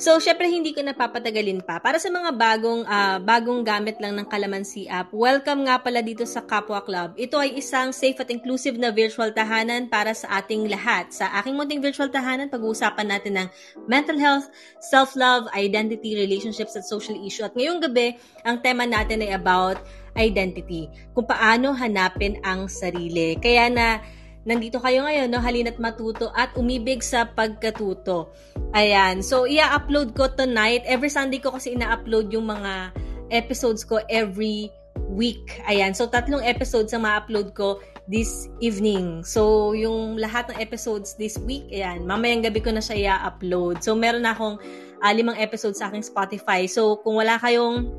[0.00, 1.76] So, syempre hindi ko napapatagalin pa.
[1.76, 6.24] Para sa mga bagong uh, bagong gamit lang ng Kalamansi app, welcome nga pala dito
[6.24, 7.12] sa Kapwa Club.
[7.20, 11.12] Ito ay isang safe at inclusive na virtual tahanan para sa ating lahat.
[11.12, 13.48] Sa aking munting virtual tahanan, pag-uusapan natin ng
[13.84, 14.48] mental health,
[14.80, 17.44] self-love, identity, relationships at social issue.
[17.44, 18.16] At ngayong gabi,
[18.48, 19.76] ang tema natin ay about
[20.16, 20.88] identity.
[21.12, 23.36] Kung paano hanapin ang sarili.
[23.36, 24.00] Kaya na
[24.44, 25.40] nandito kayo ngayon, no?
[25.42, 28.32] Halina't matuto at umibig sa pagkatuto.
[28.72, 29.20] Ayan.
[29.20, 30.86] So, i-upload ko tonight.
[30.88, 32.94] Every Sunday ko kasi ina-upload yung mga
[33.30, 34.72] episodes ko every
[35.10, 35.60] week.
[35.66, 35.92] Ayan.
[35.92, 39.22] So, tatlong episodes ang ma-upload ko this evening.
[39.22, 43.84] So, yung lahat ng episodes this week, ayan, mamayang gabi ko na siya i-upload.
[43.84, 44.58] So, meron akong
[44.98, 46.66] uh, limang episodes sa aking Spotify.
[46.66, 47.90] So, kung wala kayong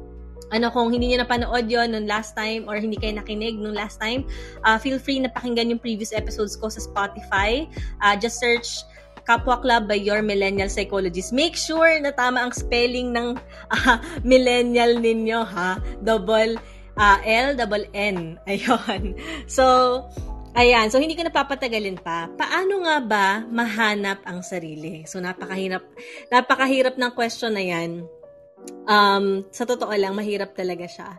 [0.50, 4.02] ano, kung hindi niyo napanood yon nung last time or hindi kayo nakinig nung last
[4.02, 4.26] time,
[4.66, 7.70] uh, feel free na pakinggan yung previous episodes ko sa Spotify.
[8.02, 8.84] Uh, just search
[9.22, 11.30] Kapwa Club by Your Millennial Psychologist.
[11.30, 13.38] Make sure na tama ang spelling ng
[13.70, 15.78] uh, millennial ninyo, ha?
[16.02, 16.58] Double
[16.98, 18.36] uh, L, double N.
[18.50, 19.16] Ayun.
[19.46, 19.66] So,
[20.52, 22.28] Ayan, so hindi ko napapatagalin pa.
[22.36, 25.08] Paano nga ba mahanap ang sarili?
[25.08, 25.80] So napakahirap
[26.28, 28.04] napakahirap ng question na 'yan
[28.88, 31.10] um, sa totoo lang, mahirap talaga siya.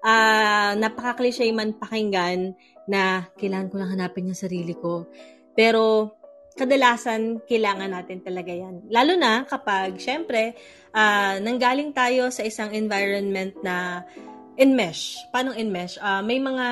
[0.00, 2.56] Uh, napaka-cliche man pakinggan
[2.88, 5.06] na kailangan ko lang hanapin yung sarili ko.
[5.54, 6.14] Pero,
[6.56, 8.90] kadalasan, kailangan natin talaga yan.
[8.90, 10.56] Lalo na kapag, syempre,
[10.92, 14.04] uh, nanggaling tayo sa isang environment na
[14.60, 15.16] enmesh.
[15.32, 15.96] Paano enmesh?
[15.96, 16.66] Uh, may mga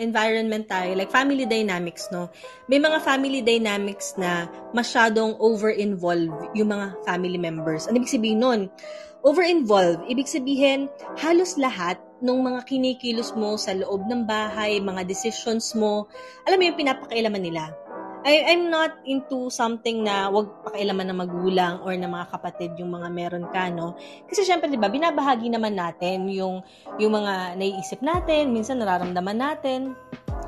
[0.00, 2.32] environment tayo, like family dynamics, no?
[2.72, 7.84] May mga family dynamics na masyadong over-involved yung mga family members.
[7.84, 8.60] Ano ibig sabihin nun?
[9.24, 15.72] Over-involved, ibig sabihin, halos lahat ng mga kinikilos mo sa loob ng bahay, mga decisions
[15.72, 16.04] mo,
[16.44, 17.72] alam mo yung pinapakailaman nila.
[18.24, 22.92] I, I'm not into something na wag pakialaman ng magulang or ng mga kapatid yung
[22.92, 23.96] mga meron ka, no?
[24.28, 26.60] Kasi syempre, di ba, binabahagi naman natin yung,
[27.00, 29.96] yung mga naiisip natin, minsan nararamdaman natin.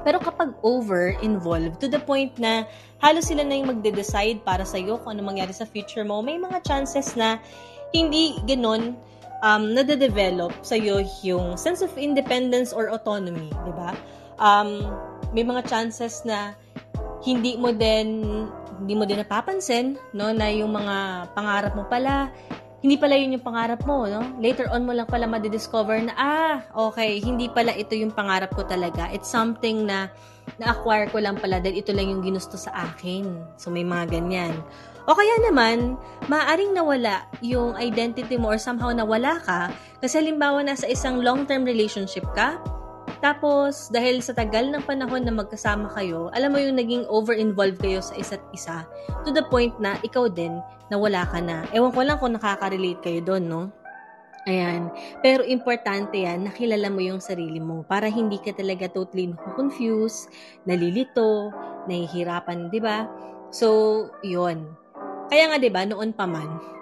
[0.04, 2.68] Pero kapag over-involved, to the point na
[3.00, 6.60] halos sila na yung magde-decide para sa'yo kung ano mangyari sa future mo, may mga
[6.64, 7.40] chances na
[7.94, 8.96] hindi ganon
[9.44, 13.92] um, nade-develop sa'yo yung sense of independence or autonomy, di ba?
[14.40, 14.84] Um,
[15.32, 16.56] may mga chances na
[17.24, 18.22] hindi mo din
[18.76, 22.28] hindi mo din napapansin no na yung mga pangarap mo pala
[22.84, 24.20] hindi pala yun yung pangarap mo no?
[24.36, 28.68] Later on mo lang pala ma-discover na ah okay hindi pala ito yung pangarap ko
[28.68, 29.08] talaga.
[29.10, 30.12] It's something na
[30.60, 33.56] na-acquire ko lang pala dahil ito lang yung ginusto sa akin.
[33.56, 34.54] So may mga ganyan
[35.06, 35.94] o kaya naman,
[36.26, 39.70] maaring nawala yung identity mo or somehow nawala ka
[40.02, 42.58] kasi halimbawa nasa isang long-term relationship ka,
[43.24, 48.04] tapos, dahil sa tagal ng panahon na magkasama kayo, alam mo yung naging over-involved kayo
[48.04, 48.84] sa isa't isa
[49.24, 50.60] to the point na ikaw din
[50.92, 51.64] nawala ka na.
[51.72, 53.62] Ewan ko lang kung nakaka-relate kayo doon, no?
[54.46, 54.94] Ayan.
[55.26, 60.30] Pero importante yan, nakilala mo yung sarili mo para hindi ka talaga totally confused,
[60.62, 61.50] nalilito,
[61.90, 63.10] nahihirapan, di ba?
[63.50, 64.85] So, yon
[65.28, 66.76] kaya nga 'di ba noon pa man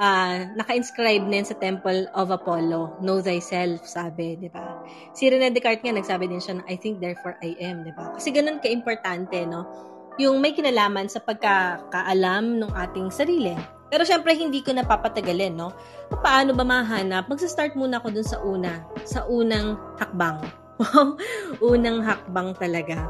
[0.00, 4.80] uh, naka-inscribe na sa Temple of Apollo, know thyself, sabi, 'di ba?
[5.12, 8.16] Si Rene Descartes nga nagsabi din siya na I think therefore I am, 'di ba?
[8.16, 9.68] Kasi ganun ka-importante, no?
[10.16, 13.54] Yung may kinalaman sa pagkakaalam ng ating sarili.
[13.90, 15.74] Pero syempre, hindi ko napapatagalin, no?
[16.22, 17.26] Paano ba mahanap?
[17.26, 18.72] Magsa-start muna ako dun sa una.
[19.02, 20.38] Sa unang hakbang.
[21.72, 23.02] unang hakbang talaga.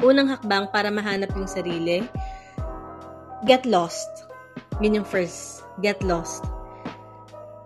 [0.00, 2.06] Unang hakbang para mahanap yung sarili
[3.46, 4.26] get lost.
[4.82, 6.46] Yun yung first, get lost.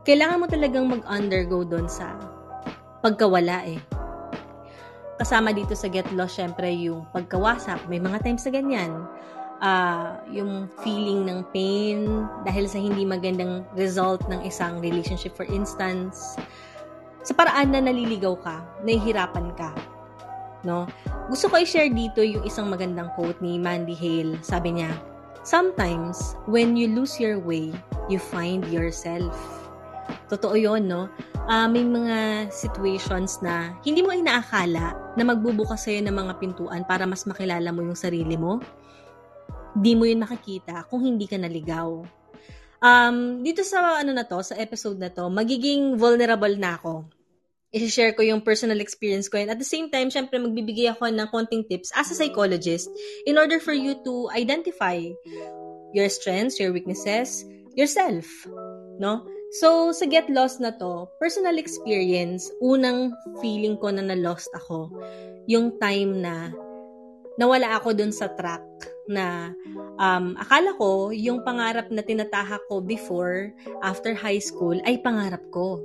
[0.02, 2.18] Kailangan mo talagang mag-undergo doon sa
[3.00, 3.78] pagkawala eh.
[5.22, 7.86] Kasama dito sa get lost, syempre, yung pagkawasak.
[7.86, 8.92] May mga times na ganyan.
[9.62, 16.34] Uh, yung feeling ng pain dahil sa hindi magandang result ng isang relationship, for instance.
[17.22, 19.70] Sa paraan na naliligaw ka, nahihirapan ka.
[20.66, 20.90] No?
[21.30, 24.42] Gusto ko i-share dito yung isang magandang quote ni Mandy Hale.
[24.42, 24.90] Sabi niya,
[25.42, 27.74] Sometimes, when you lose your way,
[28.06, 29.34] you find yourself.
[30.30, 31.10] Totoo yon no?
[31.50, 37.02] Uh, may mga situations na hindi mo inaakala na magbubukas sa'yo ng mga pintuan para
[37.10, 38.62] mas makilala mo yung sarili mo.
[39.74, 42.06] Di mo yun makikita kung hindi ka naligaw.
[42.82, 47.02] Um, dito sa ano na to, sa episode na to, magiging vulnerable na ako
[47.72, 49.40] i-share ko yung personal experience ko.
[49.40, 52.92] And at the same time, syempre, magbibigay ako ng konting tips as a psychologist
[53.24, 55.00] in order for you to identify
[55.96, 58.28] your strengths, your weaknesses, yourself.
[59.00, 59.24] No?
[59.60, 64.88] So, sa Get Lost na to, personal experience, unang feeling ko na na-lost ako,
[65.44, 66.52] yung time na
[67.36, 68.64] nawala ako dun sa track
[69.08, 69.52] na
[70.00, 73.52] um, akala ko yung pangarap na tinatahak ko before,
[73.84, 75.80] after high school, ay pangarap ko.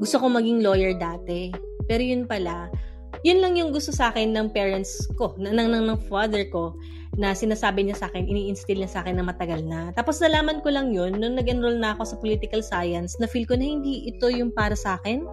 [0.00, 1.52] Gusto ko maging lawyer dati.
[1.84, 2.72] Pero yun pala,
[3.20, 6.72] yun lang yung gusto sa akin ng parents ko, ng, ng, ng, father ko,
[7.20, 9.92] na sinasabi niya sa akin, ini-instill niya sa akin na matagal na.
[9.92, 13.58] Tapos nalaman ko lang yun, nung nag-enroll na ako sa political science, na feel ko
[13.58, 15.26] na hindi ito yung para sa akin.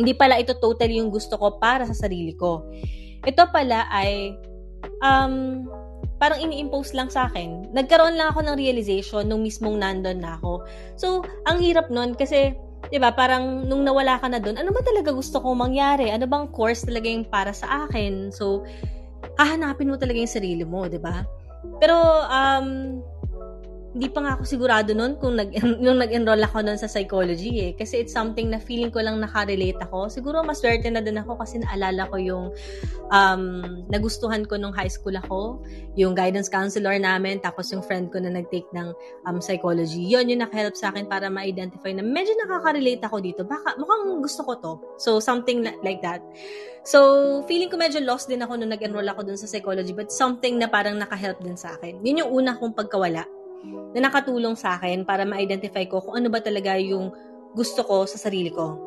[0.00, 2.66] Hindi pala ito totally yung gusto ko para sa sarili ko.
[3.22, 4.34] Ito pala ay,
[5.04, 5.68] um,
[6.16, 7.68] parang ini-impose lang sa akin.
[7.76, 10.64] Nagkaroon lang ako ng realization nung mismong nandun na ako.
[10.96, 12.56] So, ang hirap nun kasi
[12.88, 16.08] 'di ba, parang nung nawala ka na doon, ano ba talaga gusto kong mangyari?
[16.08, 18.32] Ano bang course talaga yung para sa akin?
[18.32, 18.64] So,
[19.36, 21.26] hahanapin mo talaga yung sarili mo, 'di ba?
[21.76, 21.96] Pero
[22.28, 23.00] um
[23.90, 25.50] hindi pa nga ako sigurado noon kung nag
[25.82, 29.78] nung nag-enroll ako noon sa psychology eh kasi it's something na feeling ko lang nakarelate
[29.82, 30.06] ako.
[30.06, 32.54] Siguro maswerte na din ako kasi naalala ko yung
[33.10, 33.42] um,
[33.90, 35.66] nagustuhan ko nung high school ako,
[35.98, 38.94] yung guidance counselor namin, tapos yung friend ko na nag-take ng
[39.26, 40.06] um, psychology.
[40.06, 43.42] Yun yung nakahelp sa akin para ma-identify na medyo nakaka-relate ako dito.
[43.42, 44.72] Baka mukhang gusto ko to.
[45.02, 46.22] So something like that.
[46.80, 50.56] So, feeling ko medyo lost din ako nung nag-enroll ako dun sa psychology but something
[50.56, 52.00] na parang nakahelp din sa akin.
[52.00, 53.39] Yun yung una kong pagkawala
[53.94, 57.10] na nakatulong sa akin para ma-identify ko kung ano ba talaga yung
[57.54, 58.78] gusto ko sa sarili ko.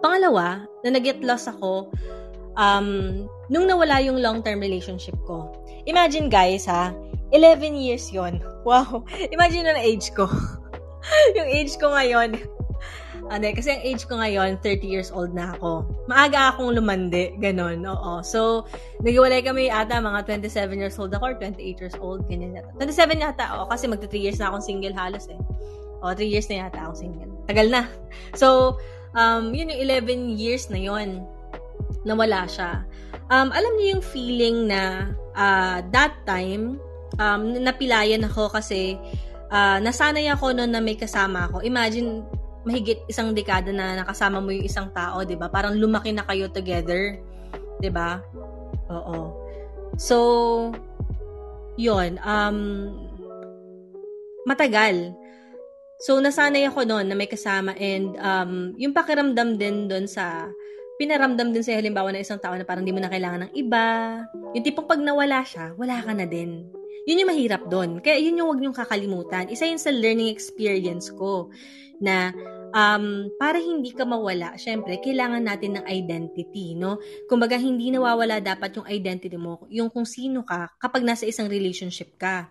[0.00, 1.92] Pangalawa, na nag-get lost ako
[2.56, 2.88] um,
[3.52, 5.52] nung nawala yung long-term relationship ko.
[5.84, 6.92] Imagine guys ha,
[7.32, 9.08] 11 years yon Wow!
[9.32, 10.28] Imagine na age ko.
[11.36, 12.36] yung age ko ngayon,
[13.30, 15.86] ano, kasi ang age ko ngayon, 30 years old na ako.
[16.10, 18.26] Maaga akong lumandi, ganun, oo.
[18.26, 18.66] So,
[19.06, 22.74] naghiwalay kami ata, mga 27 years old ako or 28 years old, ganyan yata.
[22.74, 25.38] 27 yata ako, kasi magta 3 years na akong single halos eh.
[26.02, 27.30] O, 3 years na yata akong single.
[27.46, 27.86] Tagal na.
[28.34, 28.76] So,
[29.14, 31.22] um, yun yung 11 years na yon
[32.02, 32.82] nawala siya.
[33.30, 36.82] Um, alam niyo yung feeling na uh, that time,
[37.22, 38.98] um, napilayan ako kasi
[39.52, 41.62] uh, nasanay ako noon na may kasama ako.
[41.62, 42.24] Imagine,
[42.64, 45.48] mahigit isang dekada na nakasama mo yung isang tao, 'di ba?
[45.48, 47.16] Parang lumaki na kayo together,
[47.80, 48.20] 'di ba?
[48.92, 49.32] Oo.
[49.96, 50.16] So,
[51.80, 52.58] 'yon, um
[54.48, 55.12] matagal.
[56.00, 60.48] So, nasanay ako noon na may kasama and um, yung pakiramdam din doon sa
[60.96, 64.20] pinaramdam din sa halimbawa ng isang tao na parang hindi mo na kailangan ng iba.
[64.56, 66.79] Yung tipong pag nawala siya, wala ka na din.
[67.08, 68.00] Yun yung mahirap doon.
[68.04, 69.48] Kaya yun yung wag niyong kakalimutan.
[69.48, 71.48] Isa yun sa learning experience ko
[72.00, 72.32] na
[72.72, 76.96] um, para hindi ka mawala, syempre, kailangan natin ng identity, no?
[77.28, 82.16] Kumbaga, hindi nawawala dapat yung identity mo, yung kung sino ka kapag nasa isang relationship
[82.16, 82.48] ka.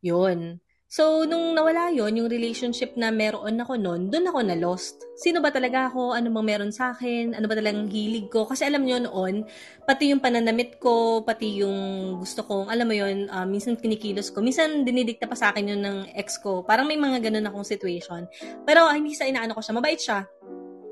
[0.00, 0.62] Yun.
[0.88, 4.96] So, nung nawala yon yung relationship na meron ako noon, doon ako na-lost.
[5.20, 6.16] Sino ba talaga ako?
[6.16, 7.36] Ano bang meron sa akin?
[7.36, 8.48] Ano ba talagang hilig ko?
[8.48, 9.44] Kasi alam niyo noon,
[9.84, 11.76] pati yung pananamit ko, pati yung
[12.16, 14.40] gusto kong, alam mo yon uh, minsan kinikilos ko.
[14.40, 16.64] Minsan dinidikta pa sa akin yun ng ex ko.
[16.64, 18.24] Parang may mga ganun akong situation.
[18.64, 19.76] Pero hindi sa inaano ko siya.
[19.76, 20.24] Mabait siya.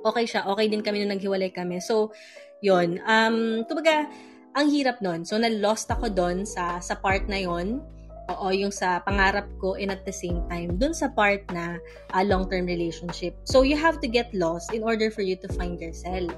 [0.04, 0.44] Okay siya.
[0.44, 1.80] Okay din kami nung naghiwalay kami.
[1.80, 2.12] So,
[2.60, 4.12] yon Um, kumbaga,
[4.52, 5.24] ang hirap nun.
[5.24, 7.95] So, na-lost ako doon sa, sa part na yon
[8.26, 11.78] Oo, yung sa pangarap ko and at the same time, dun sa part na
[12.10, 13.38] uh, long-term relationship.
[13.46, 16.34] So, you have to get lost in order for you to find yourself.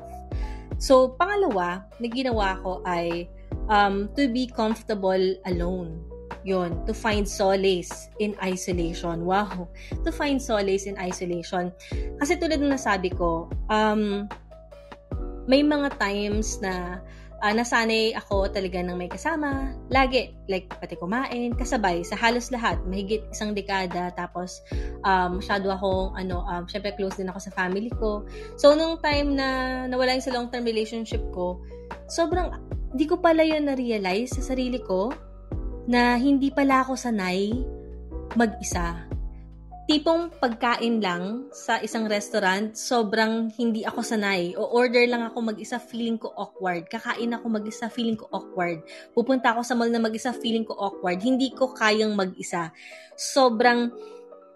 [0.76, 3.26] So, pangalawa na ginawa ko ay
[3.72, 6.04] um, to be comfortable alone.
[6.46, 9.26] Yon, to find solace in isolation.
[9.26, 9.68] Wow,
[10.04, 11.74] to find solace in isolation.
[12.20, 14.30] Kasi tulad ng nasabi ko, um,
[15.48, 17.00] may mga times na
[17.42, 19.74] uh, nasanay ako talaga ng may kasama.
[19.90, 24.62] Lagi, like, pati kumain, kasabay, sa halos lahat, mahigit isang dekada, tapos,
[25.06, 28.26] um, masyado akong, ano, um, syempre close din ako sa family ko.
[28.58, 29.48] So, nung time na
[29.86, 31.62] nawala yung sa long-term relationship ko,
[32.10, 32.54] sobrang,
[32.94, 35.10] di ko pala yun na-realize sa sarili ko,
[35.88, 37.64] na hindi pala ako sanay
[38.36, 39.08] mag-isa
[39.88, 44.52] tipong pagkain lang sa isang restaurant, sobrang hindi ako sanay.
[44.52, 46.84] O order lang ako mag-isa, feeling ko awkward.
[46.92, 48.84] Kakain ako mag-isa, feeling ko awkward.
[49.16, 51.24] Pupunta ako sa mall na mag-isa, feeling ko awkward.
[51.24, 52.68] Hindi ko kayang mag-isa.
[53.16, 53.88] Sobrang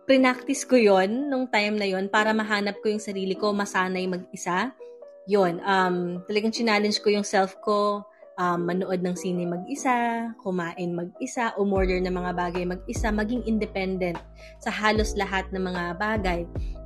[0.05, 4.77] prinactice ko yon nung time na yon para mahanap ko yung sarili ko, masanay mag-isa.
[5.25, 8.05] Yon, um, talagang challenge ko yung self ko,
[8.43, 14.19] um, manood ng sine mag-isa, kumain mag-isa, umorder ng mga bagay mag-isa, maging independent
[14.59, 16.41] sa halos lahat ng mga bagay.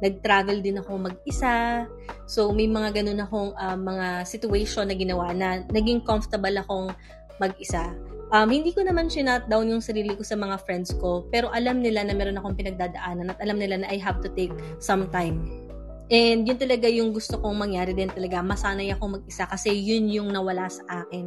[0.04, 1.88] Nag-travel din ako mag-isa.
[2.28, 6.92] So, may mga ganun akong uh, mga situation na ginawa na naging comfortable akong
[7.40, 7.96] mag-isa.
[8.34, 11.78] Um, hindi ko naman sinat down yung sarili ko sa mga friends ko, pero alam
[11.78, 14.50] nila na meron akong pinagdadaanan at alam nila na I have to take
[14.82, 15.65] some time
[16.06, 18.38] And yun talaga yung gusto kong mangyari din talaga.
[18.38, 21.26] Masanay ako mag-isa kasi yun yung nawala sa akin.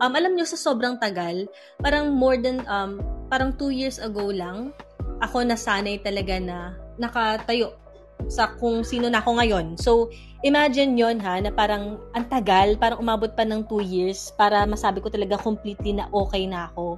[0.00, 1.44] Um, alam nyo, sa sobrang tagal,
[1.84, 2.96] parang more than, um,
[3.28, 4.72] parang two years ago lang,
[5.20, 7.76] ako nasanay talaga na nakatayo
[8.26, 9.66] sa kung sino na ako ngayon.
[9.76, 10.08] So,
[10.40, 15.04] imagine yon ha, na parang ang tagal, parang umabot pa ng two years para masabi
[15.04, 16.96] ko talaga completely na okay na ako.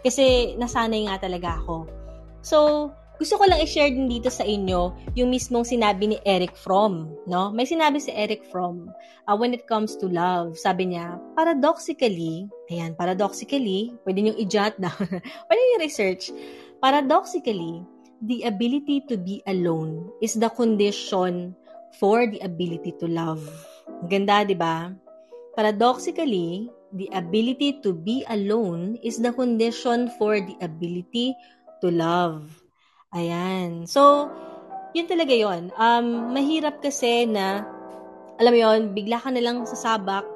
[0.00, 1.84] Kasi nasanay nga talaga ako.
[2.40, 7.14] So, gusto ko lang i-share din dito sa inyo yung mismong sinabi ni Eric Fromm,
[7.30, 7.54] no?
[7.54, 8.90] May sinabi si Eric Fromm
[9.30, 10.58] uh, when it comes to love.
[10.58, 15.06] Sabi niya, paradoxically, ayan, paradoxically, pwede niyo i-jot down,
[15.46, 16.34] pwede niyo research.
[16.82, 17.86] Paradoxically,
[18.26, 21.54] the ability to be alone is the condition
[22.02, 23.42] for the ability to love.
[24.10, 24.90] Ganda, di ba?
[25.54, 26.66] Paradoxically,
[26.98, 31.30] the ability to be alone is the condition for the ability
[31.78, 32.63] to love.
[33.14, 33.86] Ayan.
[33.86, 34.26] So,
[34.90, 35.70] yun talaga yon.
[35.78, 37.62] Um, mahirap kasi na,
[38.42, 40.26] alam mo yon, bigla ka na lang sasabak,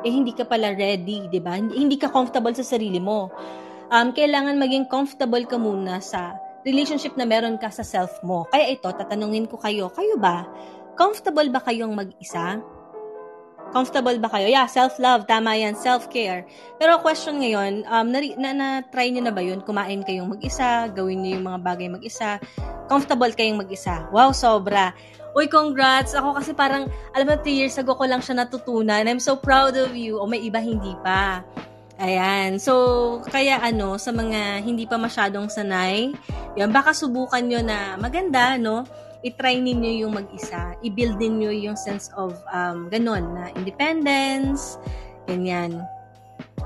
[0.00, 1.60] eh hindi ka pala ready, di ba?
[1.60, 3.28] Hindi, hindi ka comfortable sa sarili mo.
[3.92, 6.34] Um, kailangan maging comfortable ka muna sa
[6.66, 8.48] relationship na meron ka sa self mo.
[8.50, 10.48] Kaya ito, tatanungin ko kayo, kayo ba,
[10.98, 12.58] comfortable ba kayong mag-isa?
[13.74, 14.46] Comfortable ba kayo?
[14.46, 16.46] Yeah, self-love, tama yan, self-care.
[16.78, 19.60] Pero question ngayon, um, na, na, na try niyo na ba yun?
[19.62, 22.38] Kumain kayong mag-isa, gawin niyo yung mga bagay mag-isa,
[22.86, 24.06] comfortable kayong mag-isa.
[24.14, 24.94] Wow, sobra.
[25.36, 26.16] Uy, congrats!
[26.16, 29.04] Ako kasi parang, alam mo, 3 years ago ko lang siya natutunan.
[29.04, 30.16] I'm so proud of you.
[30.16, 31.44] O may iba hindi pa.
[32.00, 32.56] Ayan.
[32.56, 36.16] So, kaya ano, sa mga hindi pa masyadong sanay,
[36.56, 38.88] yan, baka subukan nyo na maganda, no?
[39.26, 40.78] I-try ninyo yung mag-isa.
[40.86, 44.78] I-build ninyo yung sense of um, ganun na independence,
[45.26, 45.82] ganyan.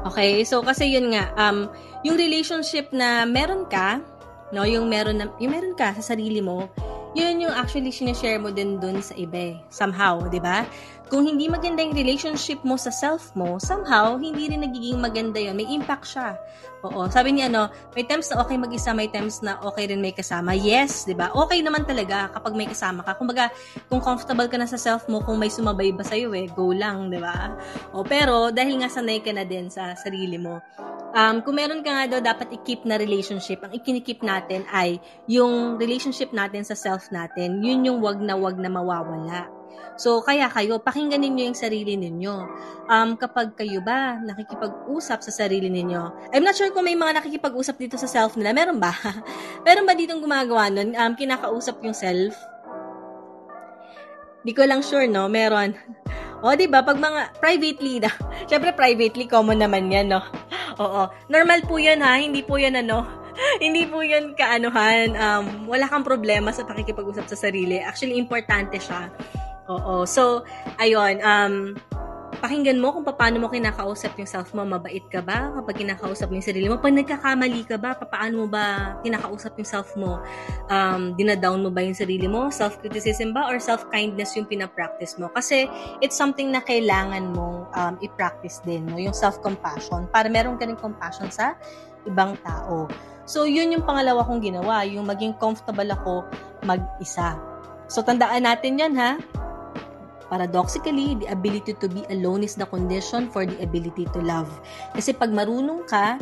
[0.05, 1.73] Okay, so kasi yun nga, um,
[2.05, 4.05] yung relationship na meron ka,
[4.53, 6.69] no, yung meron, na, yung meron ka sa sarili mo,
[7.17, 10.63] yun yung actually sinishare mo din dun sa iba eh, somehow, di ba?
[11.11, 15.59] Kung hindi maganda yung relationship mo sa self mo, somehow, hindi rin nagiging maganda yun.
[15.59, 16.39] May impact siya.
[16.87, 17.11] Oo.
[17.11, 17.67] Sabi niya, no,
[17.99, 20.55] may times na okay mag-isa, may times na okay rin may kasama.
[20.55, 21.35] Yes, di ba?
[21.35, 23.19] Okay naman talaga kapag may kasama ka.
[23.19, 23.51] Kumbaga,
[23.91, 27.11] kung comfortable ka na sa self mo, kung may sumabay ba sa'yo eh, go lang,
[27.11, 27.59] di ba?
[27.91, 30.63] O, pero, dahil nga sanay ka na din sa sarili mo,
[31.11, 35.75] um, kung meron ka nga daw dapat i-keep na relationship, ang ikinikip natin ay yung
[35.75, 39.60] relationship natin sa self natin, yun yung wag na wag na mawawala.
[40.01, 42.35] So, kaya kayo, pakinggan ninyo yung sarili ninyo.
[42.89, 47.77] Um, kapag kayo ba nakikipag-usap sa sarili ninyo, I'm not sure kung may mga nakikipag-usap
[47.77, 48.57] dito sa self nila.
[48.57, 48.97] Meron ba?
[49.67, 50.97] meron ba ditong gumagawa nun?
[50.97, 52.33] Um, kinakausap yung self?
[54.41, 55.29] Di ko lang sure, no?
[55.29, 55.77] Meron.
[56.41, 56.81] O, di ba?
[56.81, 58.09] Pag mga privately na.
[58.49, 60.25] Syempre, privately, common naman yan, no?
[60.81, 61.13] Oo.
[61.29, 62.17] Normal po yan, ha?
[62.17, 63.21] Hindi po yan, ano?
[63.65, 65.17] hindi po yan kaanuhan.
[65.17, 67.81] Um, wala kang problema sa pakikipag-usap sa sarili.
[67.81, 69.13] Actually, importante siya.
[69.71, 70.03] Oo.
[70.03, 70.43] So,
[70.83, 71.79] ayun, um,
[72.41, 74.65] pakinggan mo kung paano mo kinakausap yung self mo.
[74.65, 76.81] Mabait ka ba kapag kinakausap mo yung sarili mo?
[76.81, 80.19] Pag nagkakamali ka ba, paano mo ba kinakausap yung self mo?
[80.73, 82.49] Um, dinadown mo ba yung sarili mo?
[82.49, 83.47] Self-criticism ba?
[83.53, 85.29] Or self-kindness yung pinapractice mo?
[85.31, 85.69] Kasi
[86.01, 88.97] it's something na kailangan mong um, i-practice din, no?
[88.97, 91.55] yung self-compassion, para meron ka rin compassion sa
[92.09, 92.89] ibang tao.
[93.29, 96.27] So, yun yung pangalawa kong ginawa, yung maging comfortable ako
[96.67, 97.39] mag-isa.
[97.87, 99.21] So, tandaan natin yan, ha?
[100.31, 104.49] Paradoxically, the ability to be alone is the condition for the ability to love.
[104.95, 106.17] Kasi pag marunong ka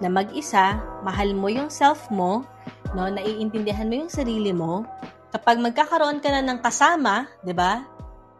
[0.00, 2.48] na mag-isa, mahal mo yung self mo,
[2.96, 4.88] no, naiintindihan mo yung sarili mo,
[5.32, 7.84] kapag magkakaroon ka na ng kasama, 'di ba?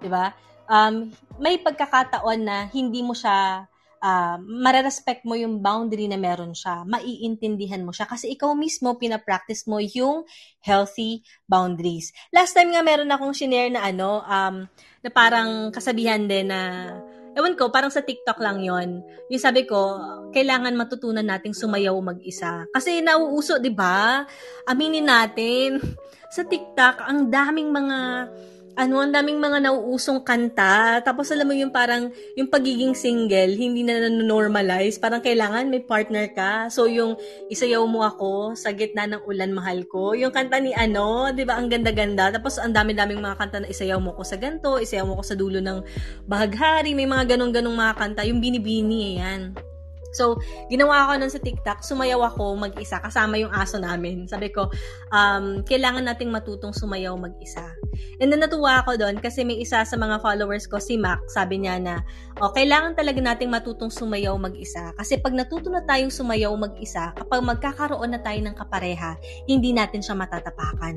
[0.00, 0.32] 'Di ba?
[0.68, 3.68] Um, may pagkakataon na hindi mo siya
[4.02, 9.64] uh, marerespect mo yung boundary na meron siya, maiintindihan mo siya kasi ikaw mismo pinapractice
[9.70, 10.26] mo yung
[10.60, 12.10] healthy boundaries.
[12.34, 14.66] Last time nga meron akong shinare na ano, um,
[15.02, 16.92] na parang kasabihan din na
[17.32, 19.00] Ewan ko, parang sa TikTok lang yon.
[19.32, 19.96] Yung sabi ko,
[20.36, 22.68] kailangan matutunan nating sumayaw mag-isa.
[22.68, 24.28] Kasi nauuso, di ba?
[24.68, 25.80] Aminin natin,
[26.36, 28.28] sa TikTok, ang daming mga
[28.72, 31.04] ano, ang daming mga nauusong kanta.
[31.04, 34.96] Tapos alam mo yung parang, yung pagiging single, hindi na normalize.
[34.96, 36.72] Parang kailangan may partner ka.
[36.72, 37.16] So yung
[37.52, 40.16] isayaw mo ako sa gitna ng ulan mahal ko.
[40.16, 42.32] Yung kanta ni ano, di ba, ang ganda-ganda.
[42.32, 45.36] Tapos ang dami-daming mga kanta na isayaw mo ko sa ganto, isayaw mo ko sa
[45.36, 45.84] dulo ng
[46.24, 46.96] bahaghari.
[46.96, 48.22] May mga ganong-ganong mga kanta.
[48.24, 49.71] Yung binibini, yan.
[50.12, 50.38] So,
[50.68, 54.28] ginawa ko nun sa TikTok, sumayaw ako mag-isa, kasama yung aso namin.
[54.28, 54.68] Sabi ko,
[55.10, 57.72] um, kailangan nating matutong sumayaw mag-isa.
[58.20, 61.64] And then natuwa ako doon kasi may isa sa mga followers ko, si Mac, sabi
[61.64, 62.00] niya na,
[62.40, 64.92] oh, kailangan talaga nating matutong sumayaw mag-isa.
[64.96, 69.16] Kasi pag natuto na tayong sumayaw mag-isa, kapag magkakaroon na tayo ng kapareha,
[69.48, 70.94] hindi natin siya matatapakan.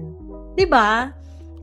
[0.56, 1.12] 'Di ba?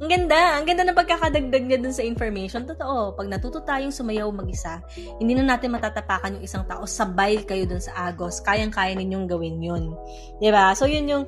[0.03, 0.59] Ang ganda.
[0.59, 2.67] Ang ganda ng pagkakadagdag niya dun sa information.
[2.67, 4.83] Totoo, pag natuto tayong sumayaw mag-isa,
[5.23, 6.83] hindi na natin matatapakan yung isang tao.
[6.83, 8.43] Sabay kayo dun sa agos.
[8.43, 9.95] Kayang-kaya ninyong gawin yun.
[9.95, 10.67] ba diba?
[10.75, 11.25] So, yun yung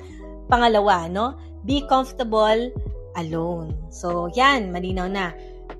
[0.51, 1.39] pangalawa, no?
[1.63, 2.75] Be comfortable
[3.15, 3.79] alone.
[3.95, 4.75] So, yan.
[4.75, 5.31] Malinaw na.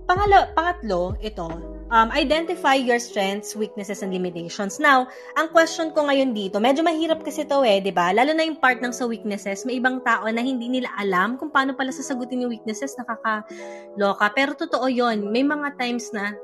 [0.06, 1.50] Pangalo, pangatlo, ito,
[1.90, 4.78] um, identify your strengths, weaknesses, and limitations.
[4.78, 8.14] Now, ang question ko ngayon dito, medyo mahirap kasi to eh, di ba?
[8.14, 11.50] Lalo na yung part ng sa weaknesses, may ibang tao na hindi nila alam kung
[11.50, 14.26] paano pala sasagutin yung weaknesses, nakakaloka.
[14.38, 16.38] Pero totoo yon may mga times na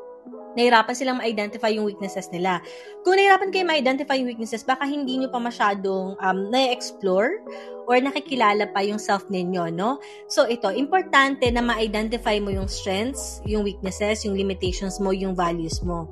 [0.57, 2.59] nahirapan silang ma-identify yung weaknesses nila.
[3.03, 7.43] Kung nahirapan kayo ma-identify yung weaknesses, baka hindi nyo pa masyadong um, na-explore
[7.89, 9.99] or nakikilala pa yung self ninyo, no?
[10.31, 15.81] So, ito, importante na ma-identify mo yung strengths, yung weaknesses, yung limitations mo, yung values
[15.81, 16.07] mo.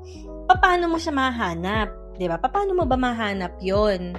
[0.50, 1.88] Paano mo siya mahanap?
[1.90, 2.18] ba?
[2.20, 2.36] Diba?
[2.36, 4.18] Paano mo ba mahanap yon?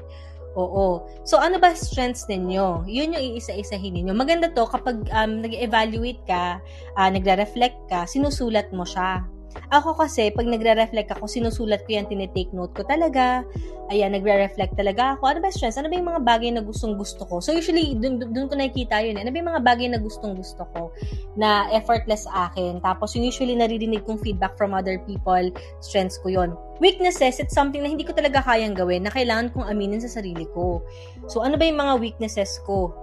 [0.59, 1.07] Oo.
[1.23, 2.83] So, ano ba strengths ninyo?
[2.83, 4.11] Yun yung iisa-isahin ninyo.
[4.11, 6.59] Maganda to kapag um, nag-evaluate ka,
[6.99, 9.23] uh, nagre-reflect ka, sinusulat mo siya.
[9.71, 13.47] Ako kasi, pag nagre-reflect ako, sinusulat ko yan, tinitake note ko talaga.
[13.91, 15.27] Ayan, nagre-reflect talaga ako.
[15.27, 15.75] Ano ba stress?
[15.75, 17.43] Ano ba yung mga bagay na gustong gusto ko?
[17.43, 19.19] So, usually, dun, dun ko nakikita yun.
[19.19, 19.23] Eh.
[19.23, 20.95] Ano ba yung mga bagay na gustong gusto ko?
[21.35, 22.79] Na effortless akin.
[22.79, 25.43] Tapos, yung usually naririnig kong feedback from other people,
[25.83, 29.67] strengths ko yon Weaknesses, it's something na hindi ko talaga kayang gawin, na kailangan kong
[29.67, 30.81] aminin sa sarili ko.
[31.27, 32.95] So, ano ba yung mga weaknesses ko?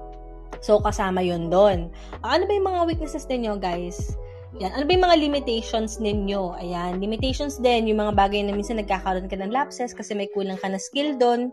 [0.65, 1.93] So, kasama yun doon.
[2.25, 4.17] Ano ba yung mga weaknesses ninyo, guys?
[4.57, 4.73] Yan.
[4.73, 6.57] Ano ba yung mga limitations ninyo?
[6.57, 7.05] Ayan.
[7.05, 10.73] Limitations din, yung mga bagay na minsan nagkakaroon ka ng lapses kasi may kulang ka
[10.73, 11.53] na skill doon.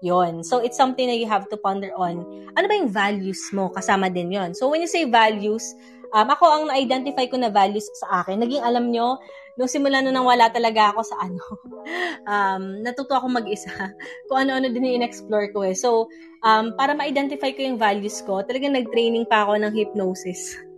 [0.00, 0.40] Yon.
[0.40, 2.24] So, it's something that you have to ponder on.
[2.56, 3.68] Ano ba yung values mo?
[3.68, 4.56] Kasama din yon.
[4.56, 5.76] So, when you say values,
[6.16, 8.40] um, ako ang na-identify ko na values sa akin.
[8.40, 9.20] Naging alam nyo,
[9.60, 11.44] nung simula na nang wala talaga ako sa ano,
[12.32, 13.68] um, natuto ako mag-isa.
[14.32, 15.76] Kung ano-ano din yung in-explore ko eh.
[15.76, 16.08] So,
[16.40, 20.69] um, para ma-identify ko yung values ko, talagang nag-training pa ako ng hypnosis.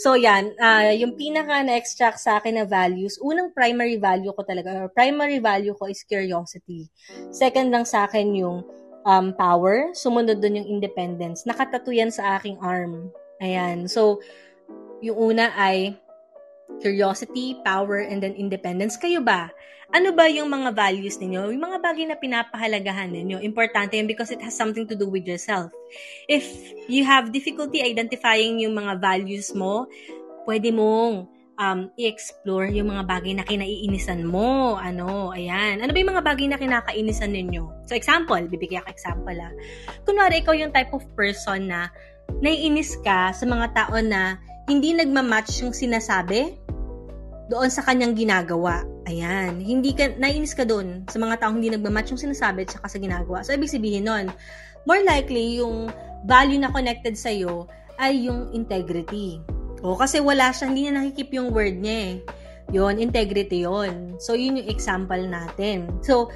[0.00, 0.54] So, yan.
[0.58, 5.38] Uh, yung pinaka na-extract sa akin na values, unang primary value ko talaga, or primary
[5.38, 6.90] value ko is curiosity.
[7.30, 8.66] Second lang sa akin yung
[9.06, 9.92] um, power.
[9.94, 11.46] Sumunod dun yung independence.
[11.46, 13.12] Nakatato yan sa aking arm.
[13.38, 13.86] Ayan.
[13.86, 14.18] So,
[15.04, 15.94] yung una ay
[16.80, 18.96] curiosity, power, and then independence.
[18.96, 19.52] Kayo ba?
[19.94, 21.54] Ano ba yung mga values ninyo?
[21.54, 23.38] Yung mga bagay na pinapahalagahan ninyo.
[23.46, 25.70] Importante yun because it has something to do with yourself.
[26.26, 26.50] If
[26.90, 29.86] you have difficulty identifying yung mga values mo,
[30.50, 31.30] pwede mong
[31.62, 34.74] um, i-explore yung mga bagay na kinaiinisan mo.
[34.82, 35.78] Ano, ayan.
[35.78, 37.86] Ano ba yung mga bagay na kinakainisan ninyo?
[37.86, 39.54] So, example, bibigyan ka example ah.
[40.02, 41.86] Kunwari, ikaw yung type of person na
[42.42, 46.63] naiinis ka sa mga tao na hindi nagmamatch yung sinasabi
[47.52, 48.84] doon sa kanyang ginagawa.
[49.04, 49.60] Ayan.
[49.60, 52.98] Hindi ka, nainis ka doon sa mga taong hindi nagmamatch yung sinasabi at saka sa
[52.98, 53.44] ginagawa.
[53.44, 54.32] So, ibig sabihin nun,
[54.88, 55.92] more likely, yung
[56.24, 57.68] value na connected sa'yo
[58.00, 59.44] ay yung integrity.
[59.84, 62.14] O, kasi wala siya, hindi niya nakikip yung word niya eh.
[62.72, 65.84] Yun, integrity yon So, yun yung example natin.
[66.00, 66.32] So,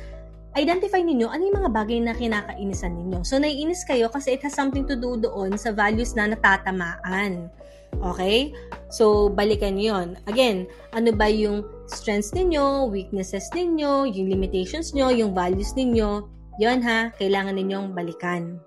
[0.52, 3.24] identify ninyo ano yung mga bagay na kinakainisan ninyo.
[3.24, 7.48] So, naiinis kayo kasi it has something to do doon sa values na natatamaan.
[7.98, 8.54] Okay?
[8.88, 15.36] So, balikan yon Again, ano ba yung strengths ninyo, weaknesses ninyo, yung limitations nyo, yung
[15.36, 16.24] values ninyo.
[16.58, 18.58] Yon ha, kailangan ninyong balikan.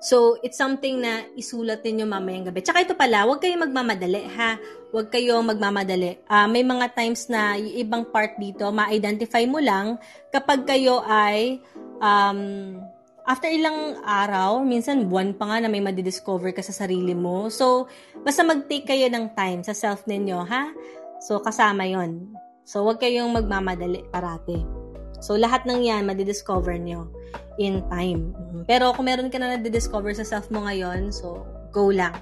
[0.00, 2.64] So, it's something na isulat ninyo mamayang gabi.
[2.64, 4.56] Tsaka ito pala, huwag kayong magmamadali ha.
[4.96, 6.24] Huwag kayong magmamadali.
[6.24, 10.00] Uh, may mga times na yung ibang part dito, ma-identify mo lang
[10.32, 11.60] kapag kayo ay
[12.00, 12.80] um,
[13.30, 17.46] after ilang araw, minsan buwan pa nga na may madidiscover ka sa sarili mo.
[17.46, 17.86] So,
[18.26, 20.74] basta mag-take kayo ng time sa self ninyo, ha?
[21.22, 22.34] So, kasama yon
[22.66, 24.66] So, wag kayong magmamadali parati.
[25.22, 27.06] So, lahat ng yan, madidiscover nyo
[27.62, 28.34] in time.
[28.66, 32.18] Pero kung meron ka na nadidiscover sa self mo ngayon, so, go lang.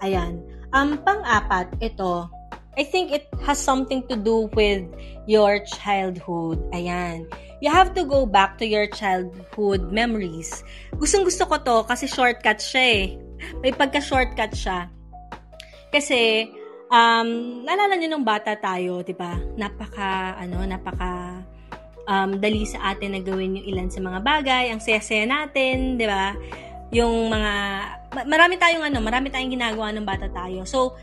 [0.00, 0.40] Ayan.
[0.72, 2.24] Um, pang-apat, ito,
[2.78, 4.86] I think it has something to do with
[5.26, 6.62] your childhood.
[6.70, 7.26] Ayan
[7.60, 10.62] you have to go back to your childhood memories.
[10.94, 13.06] Gustong gusto ko to kasi shortcut siya eh.
[13.62, 14.90] May pagka-shortcut siya.
[15.90, 16.50] Kasi,
[16.90, 19.38] um, naalala nyo nung bata tayo, di ba?
[19.54, 21.42] Napaka, ano, napaka,
[22.06, 26.06] um, dali sa atin na gawin yung ilan sa mga bagay, ang saya-saya natin, di
[26.06, 26.34] ba?
[26.94, 27.52] Yung mga,
[28.26, 30.66] marami tayong ano, marami tayong ginagawa ng bata tayo.
[30.66, 30.98] So,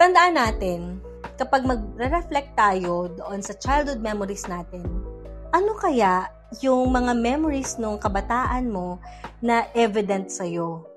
[0.00, 0.80] tandaan natin,
[1.36, 4.80] kapag magre-reflect tayo doon sa childhood memories natin,
[5.52, 6.24] ano kaya
[6.64, 8.96] yung mga memories nung kabataan mo
[9.44, 10.88] na evident sa'yo?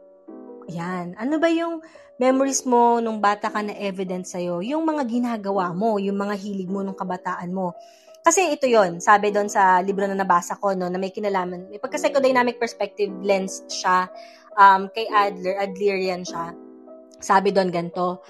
[0.72, 1.20] Yan.
[1.20, 1.84] Ano ba yung
[2.16, 4.64] memories mo nung bata ka na evident sa'yo?
[4.64, 7.76] Yung mga ginagawa mo, yung mga hilig mo nung kabataan mo.
[8.24, 11.68] Kasi ito yon sabi doon sa libro na nabasa ko, no, na may kinalaman.
[11.68, 14.08] May pagka-psychodynamic perspective lens siya
[14.56, 16.56] um, kay Adler, Adlerian siya.
[17.20, 18.24] Sabi doon ganito,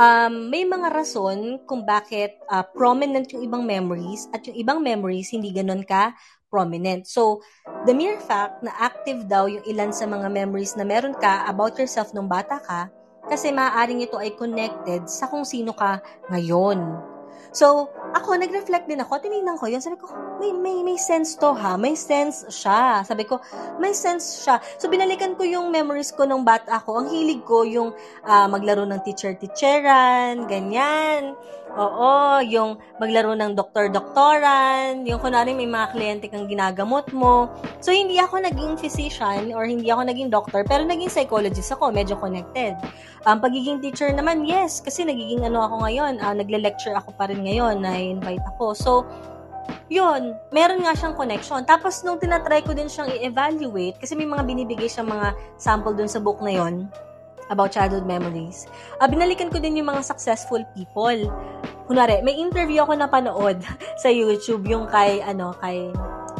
[0.00, 5.28] um, may mga rason kung bakit uh, prominent yung ibang memories at yung ibang memories
[5.28, 6.16] hindi ganun ka
[6.50, 7.06] prominent.
[7.06, 7.44] So,
[7.86, 11.78] the mere fact na active daw yung ilan sa mga memories na meron ka about
[11.78, 12.90] yourself nung bata ka,
[13.30, 16.02] kasi maaaring ito ay connected sa kung sino ka
[16.34, 17.09] ngayon.
[17.50, 19.18] So, ako, nag-reflect din ako.
[19.18, 19.82] Tinignan ko yun.
[19.82, 21.74] Sabi ko, may, may, may sense to ha.
[21.74, 23.02] May sense siya.
[23.02, 23.42] Sabi ko,
[23.82, 24.62] may sense siya.
[24.78, 27.02] So, binalikan ko yung memories ko nung bata ako.
[27.02, 27.90] Ang hilig ko yung
[28.22, 31.34] uh, maglaro ng teacher-teacheran, ganyan.
[31.70, 37.46] Oo, yung maglaro ng doktor-doktoran, yung kunwari may mga kliyente kang ginagamot mo.
[37.78, 42.18] So, hindi ako naging physician or hindi ako naging doctor, pero naging psychologist ako, medyo
[42.18, 42.74] connected.
[43.22, 47.46] Um, pagiging teacher naman, yes, kasi nagiging ano ako ngayon, uh, nagle-lecture ako pa rin
[47.46, 48.74] ngayon, na-invite ako.
[48.74, 48.92] So,
[49.86, 51.62] yun, meron nga siyang connection.
[51.62, 56.10] Tapos, nung tinatry ko din siyang i-evaluate, kasi may mga binibigay siyang mga sample dun
[56.10, 56.90] sa book na yon
[57.50, 58.70] about childhood memories.
[59.02, 61.18] Uh, binalikan ko din yung mga successful people.
[61.90, 63.58] Kunwari, may interview ako napanood
[64.02, 65.90] sa YouTube, yung kay, ano, kay,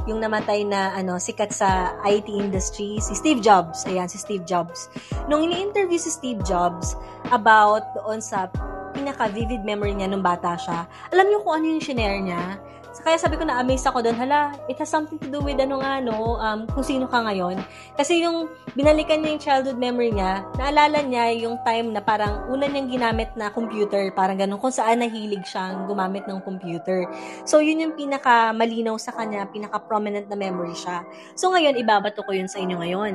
[0.07, 3.83] yung namatay na, ano, sikat sa IT industry, si Steve Jobs.
[3.91, 4.89] Ayan, si Steve Jobs.
[5.27, 6.95] Nung ini-interview si Steve Jobs
[7.35, 8.47] about doon sa
[8.95, 12.59] pinaka-vivid memory niya nung bata siya, alam niyo kung ano yung shinare niya?
[13.01, 15.81] Kaya sabi ko na amaze ako doon, hala, it has something to do with ano
[15.81, 17.57] nga, no, um, kung sino ka ngayon.
[17.97, 22.69] Kasi yung binalikan niya yung childhood memory niya, naalala niya yung time na parang una
[22.69, 27.09] niyang ginamit na computer, parang ganun, kung saan nahilig siyang gumamit ng computer.
[27.49, 31.01] So, yun yung pinaka malinaw sa kanya, pinaka prominent na memory siya.
[31.41, 33.15] So, ngayon, ibabato ko yun sa inyo ngayon.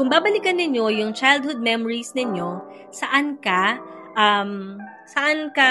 [0.00, 3.76] Kung babalikan ninyo yung childhood memories ninyo, saan ka,
[4.16, 5.68] um, saan ka,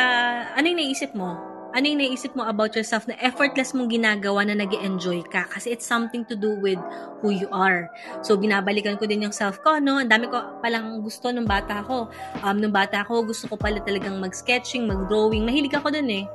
[0.54, 1.49] ano yung naisip mo?
[1.70, 5.70] Ano yung naisip mo about yourself na effortless mong ginagawa na nag enjoy ka kasi
[5.70, 6.82] it's something to do with
[7.22, 7.92] who you are.
[8.26, 10.02] So, binabalikan ko din yung self ko, no?
[10.02, 12.10] Ang dami ko palang gusto nung bata ko.
[12.42, 15.46] Um, nung bata ko, gusto ko pala talagang mag-sketching, mag-drawing.
[15.46, 16.26] Mahilig ako dun eh.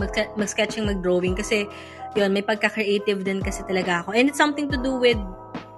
[0.00, 1.68] Mag- mag-sketching, mag-drawing kasi
[2.14, 4.14] yun, may pagka-creative din kasi talaga ako.
[4.14, 5.18] And it's something to do with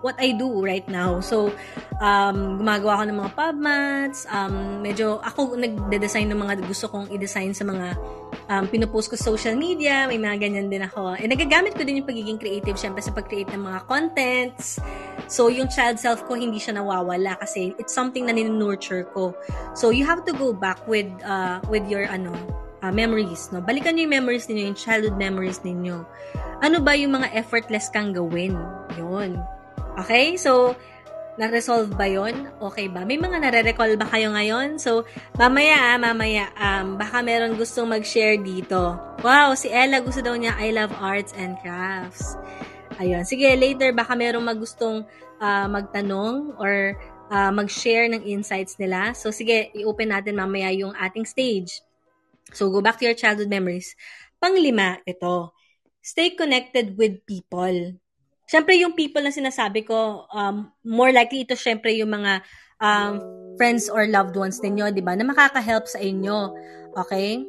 [0.06, 1.18] what I do right now.
[1.18, 1.50] So,
[1.98, 7.10] um, gumagawa ako ng mga pub mats, um, medyo ako nagde-design ng mga gusto kong
[7.10, 7.98] i-design sa mga
[8.46, 11.18] um, pinupost ko sa social media, may mga ganyan din ako.
[11.18, 14.78] And nagagamit ko din yung pagiging creative syempre sa pag-create ng mga contents.
[15.26, 19.34] So, yung child self ko, hindi siya nawawala kasi it's something na ninurture ko.
[19.74, 22.30] So, you have to go back with, uh, with your, ano,
[22.86, 23.58] uh, memories, no?
[23.58, 26.06] Balikan niyo yung memories niyo yung childhood memories ninyo.
[26.62, 28.54] Ano ba yung mga effortless kang gawin?
[28.96, 29.40] Yun.
[29.96, 30.36] Okay?
[30.36, 30.76] So,
[31.36, 32.48] na-resolve ba yon?
[32.60, 33.04] Okay ba?
[33.04, 34.80] May mga nare-recall ba kayo ngayon?
[34.80, 35.04] So,
[35.36, 38.96] mamaya, ah, mamaya, um, baka meron gustong mag-share dito.
[39.20, 42.40] Wow, si Ella gusto daw niya, I love arts and crafts.
[42.96, 43.28] Ayun.
[43.28, 45.04] Sige, later, baka meron magustong
[45.36, 46.96] uh, magtanong or
[47.28, 49.12] uh, mag-share ng insights nila.
[49.12, 51.84] So, sige, i-open natin mamaya yung ating stage.
[52.56, 53.92] So, go back to your childhood memories.
[54.40, 55.52] Panglima, ito.
[56.00, 58.00] Stay connected with people.
[58.46, 62.46] Siyempre, yung people na sinasabi ko, um, more likely ito syempre yung mga
[62.78, 63.18] um,
[63.58, 66.54] friends or loved ones ninyo, di ba, na makaka-help sa inyo.
[66.94, 67.42] Okay?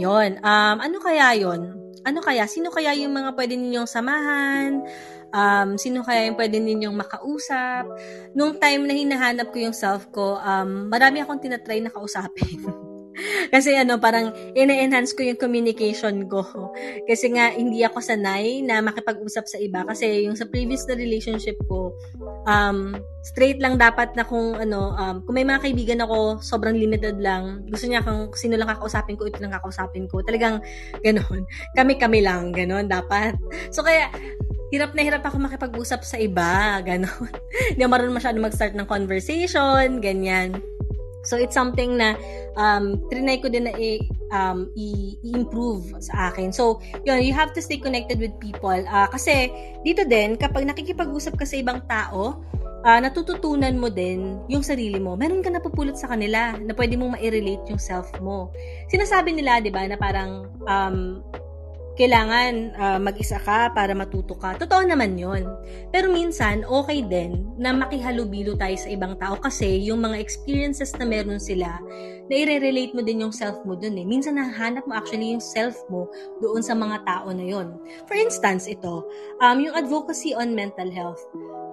[0.00, 0.40] Yon.
[0.40, 1.76] Um, ano kaya yon?
[2.08, 2.48] Ano kaya?
[2.48, 4.80] Sino kaya yung mga pwede ninyong samahan?
[5.28, 7.84] Um, sino kaya yung pwede ninyong makausap?
[8.32, 12.64] Nung time na hinahanap ko yung self ko, um, marami akong tinatry na kausapin.
[13.54, 16.44] Kasi ano, parang ina-enhance ko yung communication ko.
[17.04, 19.82] Kasi nga, hindi ako sanay na makipag-usap sa iba.
[19.84, 21.94] Kasi yung sa previous na relationship ko,
[22.46, 22.94] um,
[23.26, 27.66] straight lang dapat na kung ano, um, kung may mga kaibigan ako, sobrang limited lang.
[27.68, 30.22] Gusto niya kung sino lang kakausapin ko, ito lang kakausapin ko.
[30.22, 30.62] Talagang
[31.02, 31.44] ganun.
[31.78, 33.34] Kami-kami lang, ganun dapat.
[33.74, 34.08] So kaya,
[34.68, 37.32] hirap na hirap ako makipag-usap sa iba, ganun.
[37.74, 40.60] Hindi ako marunong masyado mag-start ng conversation, ganyan.
[41.26, 42.14] So, it's something na
[42.54, 46.54] um, trinay ko din na i- um, i-improve sa akin.
[46.54, 48.78] So, yun, you have to stay connected with people.
[48.86, 49.50] Uh, kasi,
[49.82, 52.42] dito din, kapag nakikipag-usap ka sa ibang tao,
[52.86, 55.18] uh, natututunan mo din yung sarili mo.
[55.18, 58.52] Meron ka napupulot sa kanila na pwede mong ma-relate yung self mo.
[58.92, 61.22] Sinasabi nila, di ba, na parang um,
[61.98, 64.54] kailangan uh, mag-isa ka para matuto ka.
[64.54, 65.42] Totoo naman yon.
[65.90, 71.04] Pero minsan, okay din na makihalubilo tayo sa ibang tao kasi yung mga experiences na
[71.04, 71.82] meron sila,
[72.28, 74.06] na i-relate mo din yung self mo dun eh.
[74.06, 76.06] Minsan nahanap mo actually yung self mo
[76.38, 77.74] doon sa mga tao na yon.
[78.06, 79.02] For instance, ito,
[79.42, 81.20] um, yung advocacy on mental health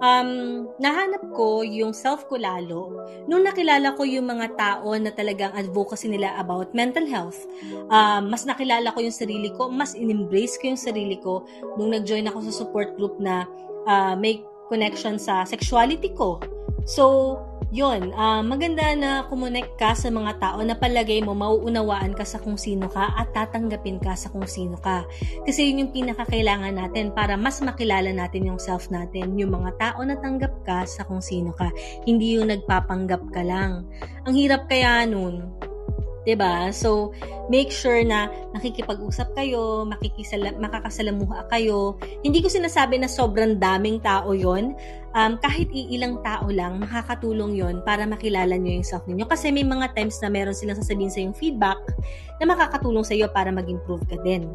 [0.00, 2.92] um, nahanap ko yung self ko lalo
[3.24, 7.46] nung nakilala ko yung mga tao na talagang advocacy nila about mental health.
[7.88, 11.44] Um, mas nakilala ko yung sarili ko, mas in-embrace ko yung sarili ko
[11.80, 13.46] nung nag-join ako sa support group na
[13.88, 16.42] uh, may connection sa sexuality ko.
[16.86, 17.36] So,
[17.76, 22.40] yon uh, maganda na kumonek ka sa mga tao na palagay mo mauunawaan ka sa
[22.40, 25.04] kung sino ka at tatanggapin ka sa kung sino ka.
[25.44, 29.36] Kasi yun yung pinakakailangan natin para mas makilala natin yung self natin.
[29.36, 31.68] Yung mga tao na tanggap ka sa kung sino ka.
[32.08, 33.84] Hindi yung nagpapanggap ka lang.
[34.24, 35.44] Ang hirap kaya nun,
[36.26, 36.74] 'di ba?
[36.74, 37.14] So,
[37.46, 41.94] make sure na nakikipag-usap kayo, makikisala, makakasalamuha kayo.
[42.26, 44.74] Hindi ko sinasabi na sobrang daming tao 'yon.
[45.16, 49.64] Um, kahit iilang tao lang, makakatulong 'yon para makilala niyo yung self niyo kasi may
[49.64, 51.80] mga times na meron silang sasabihin sa yung feedback
[52.42, 54.50] na makakatulong sa iyo para mag-improve ka din.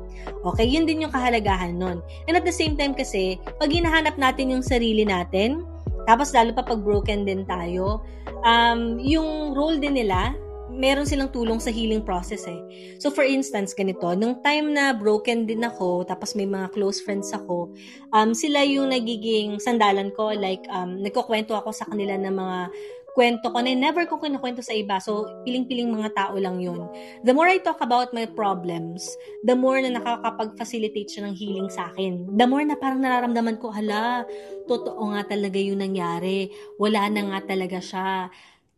[0.45, 2.03] Okay, yun din yung kahalagahan nun.
[2.29, 5.65] And at the same time kasi, pag hinahanap natin yung sarili natin,
[6.05, 8.05] tapos lalo pa pag broken din tayo,
[8.45, 10.33] um, yung role din nila
[10.75, 12.59] meron silang tulong sa healing process eh.
[12.97, 17.31] So for instance, ganito, nung time na broken din ako, tapos may mga close friends
[17.35, 17.71] ako,
[18.15, 22.59] um, sila yung nagiging sandalan ko, like, um, nagkukwento ako sa kanila ng mga
[23.11, 24.97] kwento ko na never ko kinukwento sa iba.
[25.03, 26.87] So, piling-piling mga tao lang yun.
[27.27, 29.03] The more I talk about my problems,
[29.43, 32.39] the more na nakakapag-facilitate siya ng healing sa akin.
[32.39, 34.23] The more na parang nararamdaman ko, hala,
[34.65, 36.55] totoo nga talaga yung nangyari.
[36.79, 38.31] Wala na nga talaga siya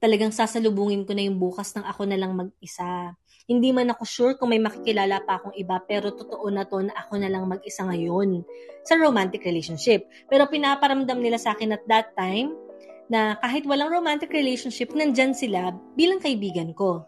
[0.03, 3.15] talagang sasalubungin ko na yung bukas ng ako na lang mag-isa.
[3.47, 6.91] Hindi man ako sure kung may makikilala pa akong iba, pero totoo na to na
[6.91, 8.43] ako na lang mag-isa ngayon
[8.83, 10.03] sa romantic relationship.
[10.27, 12.51] Pero pinaparamdam nila sa akin at that time
[13.07, 17.07] na kahit walang romantic relationship, nandyan sila bilang kaibigan ko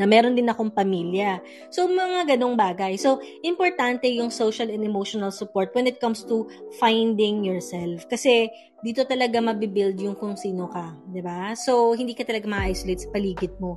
[0.00, 1.40] na meron din akong pamilya.
[1.68, 2.96] So, mga ganong bagay.
[2.96, 6.48] So, importante yung social and emotional support when it comes to
[6.80, 8.08] finding yourself.
[8.08, 8.48] Kasi,
[8.80, 10.96] dito talaga mabibuild yung kung sino ka.
[10.96, 11.40] ba diba?
[11.54, 13.76] So, hindi ka talaga ma-isolate sa paligid mo.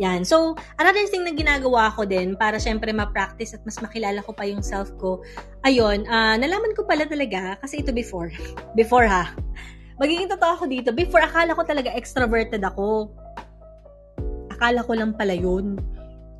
[0.00, 0.24] Yan.
[0.24, 4.48] So, another thing na ginagawa ko din para syempre ma-practice at mas makilala ko pa
[4.48, 5.20] yung self ko,
[5.68, 8.32] ayun, uh, nalaman ko pala talaga, kasi ito before,
[8.78, 9.30] before ha,
[10.00, 13.12] magiging totoo ako dito, before akala ko talaga extroverted ako
[14.62, 15.74] akala ko lang pala yun.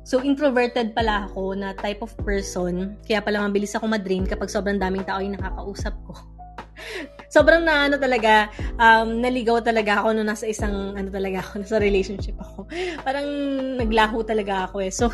[0.07, 2.95] So, introverted pala ako na type of person.
[3.03, 6.15] Kaya pala mabilis ako madrain kapag sobrang daming tao yung nakakausap ko.
[7.35, 8.47] sobrang na ano talaga,
[8.79, 12.63] um, naligaw talaga ako nung nasa isang, ano talaga ako, nasa relationship ako.
[13.03, 13.27] Parang
[13.75, 14.91] naglaho talaga ako eh.
[14.91, 15.11] So,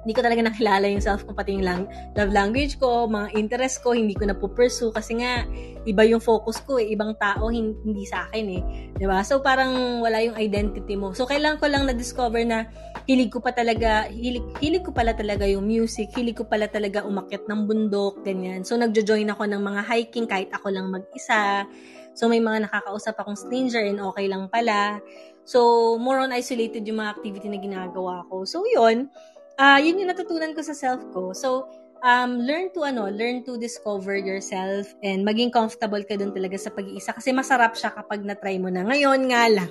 [0.00, 1.80] hindi ko talaga nakilala yung self ko, pati yung lang,
[2.16, 5.44] love language ko, mga interest ko, hindi ko na pursue kasi nga,
[5.84, 8.62] iba yung focus ko eh, ibang tao, hindi sa akin eh.
[8.96, 9.18] ba diba?
[9.20, 11.12] So, parang wala yung identity mo.
[11.12, 12.64] So, kailangan ko lang na-discover na
[13.04, 17.04] hilig ko pa talaga, hilig, hilig ko pala talaga yung music, hilig ko pala talaga
[17.04, 18.64] umakyat ng bundok, ganyan.
[18.64, 21.68] So, nagjo-join ako ng mga hiking kahit ako lang mag-isa.
[22.16, 24.96] So, may mga nakakausap akong stranger and okay lang pala.
[25.44, 28.48] So, more on isolated yung mga activity na ginagawa ko.
[28.48, 29.12] So, yun
[29.60, 31.36] uh, yun yung natutunan ko sa self ko.
[31.36, 31.68] So,
[32.00, 36.72] um, learn to ano, learn to discover yourself and maging comfortable ka dun talaga sa
[36.72, 38.82] pag-iisa kasi masarap siya kapag na-try mo na.
[38.88, 39.70] Ngayon nga lang.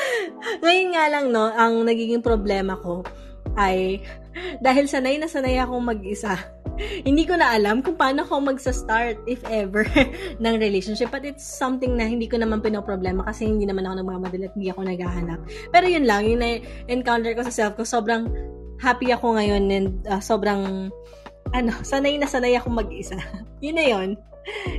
[0.66, 3.06] ngayon nga lang, no, ang nagiging problema ko
[3.54, 4.02] ay
[4.66, 6.34] dahil sanay na sanay akong mag-isa.
[7.08, 9.84] hindi ko na alam kung paano ako magsa-start, if ever,
[10.42, 11.12] ng relationship.
[11.12, 14.68] But it's something na hindi ko naman pinoproblema kasi hindi naman ako nagmamadali at hindi
[14.72, 15.40] ako naghahanap.
[15.70, 17.84] Pero yun lang, yun na encounter ko sa self ko.
[17.84, 18.28] Sobrang
[18.80, 20.88] happy ako ngayon and uh, sobrang
[21.52, 23.20] ano, sanay na sanay ako mag-isa.
[23.64, 24.08] yun na yun.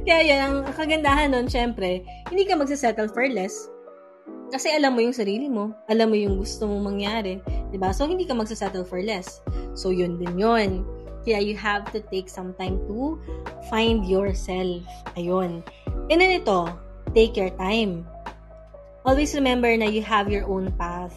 [0.03, 3.69] Kaya yan, ang kagandahan nun, syempre, hindi ka magsasettle for less.
[4.51, 5.71] Kasi alam mo yung sarili mo.
[5.87, 7.39] Alam mo yung gusto mong mangyari.
[7.39, 7.89] ba diba?
[7.95, 9.39] So, hindi ka magsasettle for less.
[9.77, 10.83] So, yun din yun.
[11.23, 13.15] Kaya you have to take some time to
[13.69, 14.83] find yourself.
[15.15, 15.61] Ayun.
[16.09, 16.67] And then ito,
[17.13, 18.03] take your time.
[19.05, 21.15] Always remember na you have your own path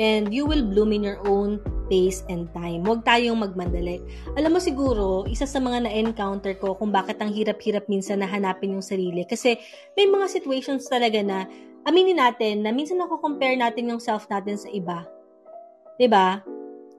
[0.00, 1.60] and you will bloom in your own
[1.92, 2.80] pace and time.
[2.88, 4.00] Huwag tayong magmandali.
[4.40, 8.72] Alam mo siguro, isa sa mga na-encounter ko kung bakit ang hirap-hirap minsan na hanapin
[8.72, 9.28] yung sarili.
[9.28, 9.60] Kasi
[10.00, 11.44] may mga situations talaga na
[11.84, 15.04] aminin natin na minsan ako-compare natin yung self natin sa iba.
[15.04, 15.98] ba?
[16.00, 16.28] Diba?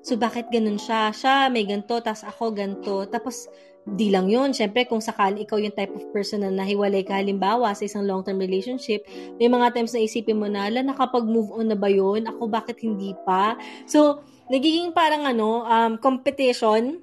[0.01, 1.13] So, bakit ganun siya?
[1.13, 3.05] Siya may ganto, tas ako ganto.
[3.09, 3.49] Tapos,
[3.85, 4.53] di lang yun.
[4.53, 8.37] Siyempre, kung sakali ikaw yung type of person na nahiwalay ka, halimbawa, sa isang long-term
[8.37, 9.05] relationship,
[9.41, 12.29] may mga times na isipin mo na, ala, nakapag-move on na ba yun?
[12.29, 13.57] Ako, bakit hindi pa?
[13.89, 14.21] So,
[14.53, 17.01] nagiging parang ano, um, competition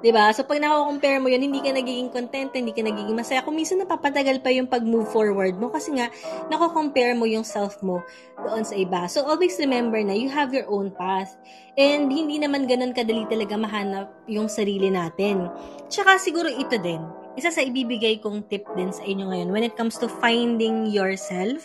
[0.00, 0.32] 'Di ba?
[0.32, 3.44] So pag nako-compare mo 'yun, hindi ka nagiging content, hindi ka nagiging masaya.
[3.44, 6.08] Kung minsan napapatagal pa yung pag-move forward mo kasi nga
[6.48, 8.00] nako-compare mo yung self mo
[8.40, 9.04] doon sa iba.
[9.12, 11.36] So always remember na you have your own path.
[11.76, 15.52] And hindi naman ganun kadali talaga mahanap yung sarili natin.
[15.92, 17.04] Tsaka siguro ito din.
[17.38, 21.62] Isa sa ibibigay kong tip din sa inyo ngayon when it comes to finding yourself.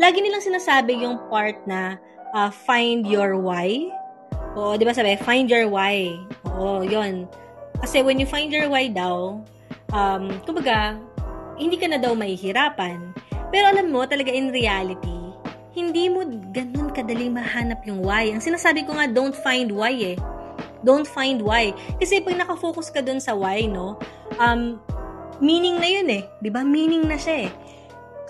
[0.00, 2.00] Lagi nilang sinasabi yung part na
[2.34, 3.92] uh, find your why.
[4.58, 6.12] Oo, di ba sabi, find your why.
[6.58, 7.24] Oo, yon
[7.82, 9.42] kasi when you find your why daw,
[9.90, 10.96] um, kumbaga,
[11.58, 13.12] hindi ka na daw mahihirapan.
[13.50, 15.34] Pero alam mo, talaga in reality,
[15.74, 18.30] hindi mo ganun kadali mahanap yung why.
[18.32, 20.16] Ang sinasabi ko nga, don't find why eh.
[20.86, 21.74] Don't find why.
[21.98, 23.98] Kasi pag nakafocus ka dun sa why, no,
[24.38, 24.80] um,
[25.42, 26.22] meaning na yun eh.
[26.26, 26.62] ba diba?
[26.62, 27.50] Meaning na siya eh.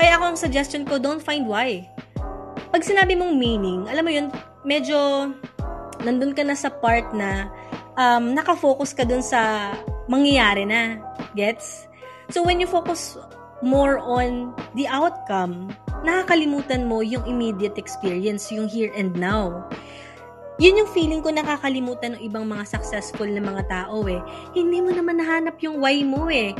[0.00, 1.86] Kaya ako ang suggestion ko, don't find why.
[2.72, 4.26] Pag sinabi mong meaning, alam mo yun,
[4.64, 5.28] medyo
[6.02, 7.46] nandun ka na sa part na
[7.96, 9.72] um, nakafocus ka dun sa
[10.08, 11.00] mangyayari na.
[11.36, 11.88] Gets?
[12.32, 13.16] So when you focus
[13.62, 19.66] more on the outcome, nakakalimutan mo yung immediate experience, yung here and now.
[20.60, 24.20] Yun yung feeling ko nakakalimutan ng ibang mga successful na mga tao eh.
[24.52, 26.52] Hindi mo naman nahanap yung why mo eh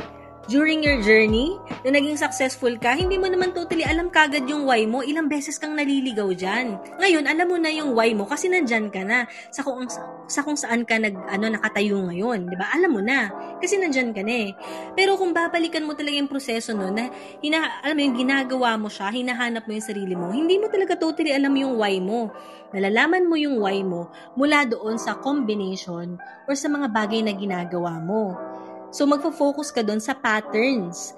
[0.51, 1.55] during your journey
[1.87, 4.99] na naging successful ka, hindi mo naman totally alam kagad yung why mo.
[4.99, 6.75] Ilang beses kang naliligaw dyan.
[6.99, 9.87] Ngayon, alam mo na yung why mo kasi nandyan ka na sa kung,
[10.27, 12.51] sa kung saan ka nag, ano, nakatayo ngayon.
[12.59, 13.31] ba Alam mo na.
[13.63, 14.55] Kasi nandyan ka na eh.
[14.97, 17.07] Pero kung babalikan mo talaga yung proseso no, na
[17.39, 20.99] hina, alam mo yung ginagawa mo siya, hinahanap mo yung sarili mo, hindi mo talaga
[20.99, 22.31] totally alam yung why mo.
[22.73, 26.17] Nalalaman mo yung why mo mula doon sa combination
[26.49, 28.52] or sa mga bagay na ginagawa mo.
[28.93, 31.17] So, magfo-focus ka doon sa patterns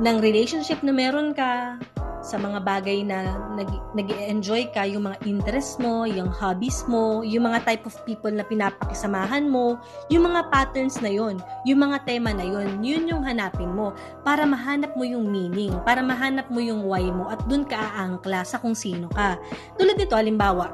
[0.00, 1.76] ng relationship na meron ka,
[2.24, 3.68] sa mga bagay na nag,
[4.08, 8.40] enjoy ka, yung mga interest mo, yung hobbies mo, yung mga type of people na
[8.48, 9.76] pinapakisamahan mo,
[10.08, 11.36] yung mga patterns na yon,
[11.68, 13.92] yung mga tema na yon, yun yung hanapin mo
[14.24, 18.40] para mahanap mo yung meaning, para mahanap mo yung why mo at dun ka aangkla
[18.40, 19.36] sa kung sino ka.
[19.76, 20.72] Tulad nito, halimbawa,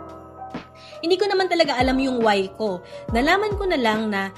[1.03, 2.79] hindi ko naman talaga alam yung why ko.
[3.11, 4.31] Nalaman ko na lang na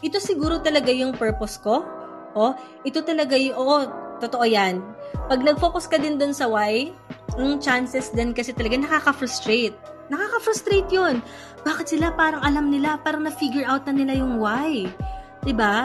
[0.00, 1.84] ito siguro talaga yung purpose ko.
[2.32, 2.52] Oh,
[2.86, 3.76] ito talaga yung, oo,
[4.20, 4.80] totoo yan.
[5.26, 6.94] Pag nag-focus ka din dun sa why,
[7.36, 9.74] yung chances din kasi talaga nakaka-frustrate.
[10.10, 11.22] Nakaka-frustrate yun.
[11.62, 14.86] Bakit sila parang alam nila, parang na-figure out na nila yung why.
[14.88, 15.44] ba?
[15.46, 15.76] Diba?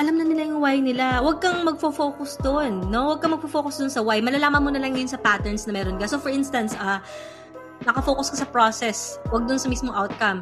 [0.00, 1.20] Alam na nila yung why nila.
[1.20, 3.12] Huwag kang magfo-focus doon, no?
[3.12, 4.18] Huwag kang magfo-focus doon sa why.
[4.24, 6.08] Malalaman mo na lang yun sa patterns na meron ka.
[6.08, 6.98] So, for instance, ah, uh,
[7.84, 9.20] nakafocus ka sa process.
[9.28, 10.40] Huwag doon sa mismong outcome.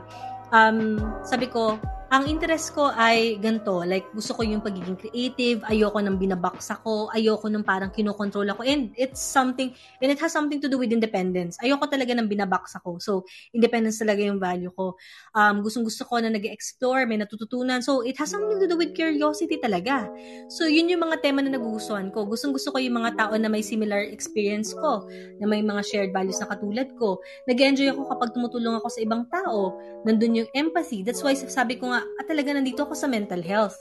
[0.55, 1.81] Um, sabi ko,
[2.13, 7.09] ang interest ko ay ganito, like gusto ko yung pagiging creative, ayoko nang binabaksa ko,
[7.09, 9.73] ayoko nang parang kinokontrol ako, and it's something,
[10.05, 11.57] and it has something to do with independence.
[11.65, 13.01] Ayoko talaga nang binabaksa ko.
[13.01, 13.25] So,
[13.57, 15.01] independence talaga yung value ko.
[15.33, 17.81] Um, gustong gusto ko na nag explore may natututunan.
[17.81, 20.05] So, it has something to do with curiosity talaga.
[20.53, 22.29] So, yun yung mga tema na nagugustuhan ko.
[22.29, 25.09] Gustong gusto ko yung mga tao na may similar experience ko,
[25.41, 27.25] na may mga shared values na katulad ko.
[27.49, 29.81] Nag-enjoy ako kapag tumutulong ako sa ibang tao.
[30.05, 31.01] Nandun yung empathy.
[31.01, 33.77] That's why sabi ko nga, at talaga nandito ako sa mental health.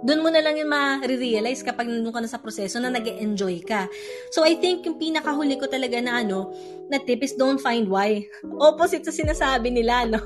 [0.00, 3.60] Doon mo na lang yung ma-realize kapag nandun ka na sa proseso na nag enjoy
[3.60, 3.84] ka.
[4.32, 6.48] So, I think yung pinakahuli ko talaga na ano,
[6.88, 8.24] na tip is don't find why.
[8.64, 10.24] Opposite sa sinasabi nila, no?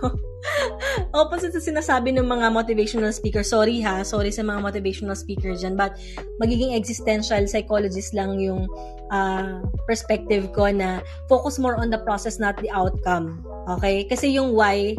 [1.18, 3.42] Opposite sa sinasabi ng mga motivational speaker.
[3.42, 5.74] Sorry ha, sorry sa mga motivational speaker dyan.
[5.74, 5.98] But,
[6.38, 8.70] magiging existential psychologist lang yung
[9.10, 9.58] uh,
[9.90, 13.42] perspective ko na focus more on the process, not the outcome.
[13.66, 14.06] Okay?
[14.06, 14.94] Kasi yung why,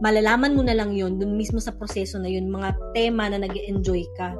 [0.00, 3.54] malalaman mo na lang yun dun mismo sa proseso na yun, mga tema na nag
[3.54, 4.36] enjoy ka.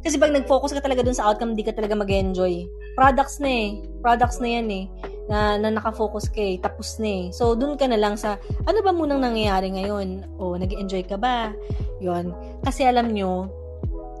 [0.00, 2.64] Kasi pag nag-focus ka talaga dun sa outcome, hindi ka talaga mag enjoy
[2.96, 3.68] Products na eh.
[4.02, 4.84] Products na yan eh.
[5.30, 6.56] Na, na nakafocus ka eh.
[6.58, 7.24] Tapos na eh.
[7.30, 10.36] So, dun ka na lang sa, ano ba munang nangyayari ngayon?
[10.40, 11.54] O, nag enjoy ka ba?
[12.00, 12.32] yon
[12.64, 13.46] Kasi alam nyo,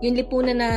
[0.00, 0.70] yung lipunan na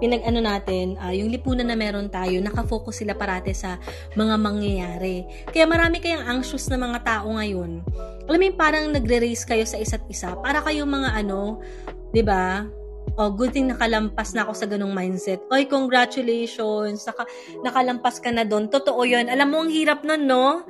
[0.00, 3.76] pinag-ano natin, uh, yung lipunan na meron tayo, nakafocus sila parate sa
[4.16, 5.28] mga mangyayari.
[5.52, 7.84] Kaya marami kayang anxious na mga tao ngayon.
[8.24, 10.32] Alam mo parang nagre-race kayo sa isa't isa.
[10.40, 11.60] Para kayong mga ano,
[12.16, 12.64] 'di ba?
[13.20, 15.38] Oh, good thing nakalampas na ako sa ganung mindset.
[15.52, 17.04] Oy, congratulations.
[17.04, 17.28] Naka,
[17.60, 18.72] nakalampas ka na doon.
[18.72, 19.28] Totoo 'yon.
[19.28, 20.64] Alam mo ang hirap nun, no?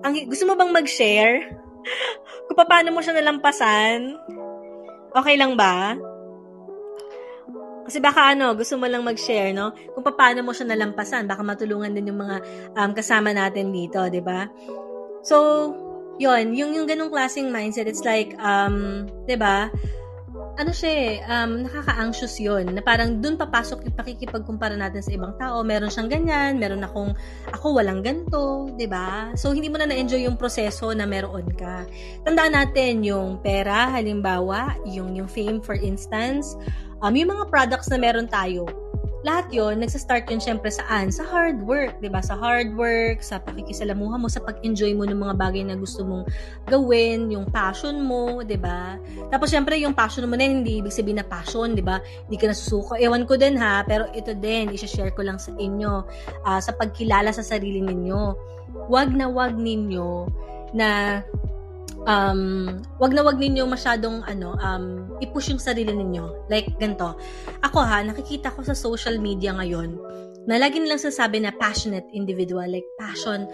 [0.00, 1.52] Ang gusto mo bang mag-share?
[2.48, 4.16] Kung paano mo siya nalampasan?
[5.12, 5.94] Okay lang ba?
[7.84, 9.76] Kasi baka ano, gusto mo lang mag-share, no?
[9.92, 12.36] Kung paano mo siya nalampasan, baka matulungan din yung mga
[12.80, 14.48] um, kasama natin dito, 'di ba?
[15.20, 15.36] So,
[16.16, 19.68] 'yon, yung yung ganung klaseng mindset, it's like um, 'di ba?
[20.54, 25.34] ano siya eh, um, nakaka-anxious yun, na parang dun papasok yung pakikipagkumpara natin sa ibang
[25.34, 25.62] tao.
[25.66, 27.14] Meron siyang ganyan, meron akong,
[27.50, 29.34] ako walang ganto, ba?
[29.34, 31.86] So, hindi mo na na-enjoy yung proseso na meron ka.
[32.22, 36.54] Tandaan natin yung pera, halimbawa, yung, yung fame for instance,
[37.04, 38.64] um, yung mga products na meron tayo,
[39.24, 41.08] lahat yon nagsa-start yun syempre saan?
[41.08, 42.20] Sa hard work, 'di ba?
[42.20, 46.28] Sa hard work, sa pakikisalamuha mo, sa pag-enjoy mo ng mga bagay na gusto mong
[46.68, 49.00] gawin, yung passion mo, 'di ba?
[49.32, 52.04] Tapos syempre yung passion mo na hindi ibig sabihin na passion, 'di ba?
[52.28, 53.00] Hindi ka nasusuko.
[53.00, 56.04] Ewan ko din ha, pero ito din, i-share ko lang sa inyo
[56.44, 58.52] uh, sa pagkilala sa sarili ninyo.
[58.92, 60.28] Wag na wag ninyo
[60.76, 61.20] na
[62.06, 66.48] um, wag na wag ninyo masyadong ano, um, i-push yung sarili ninyo.
[66.48, 67.16] Like, ganito.
[67.64, 69.96] Ako ha, nakikita ko sa social media ngayon,
[70.44, 73.48] na lagi nilang sasabi na passionate individual, like passion,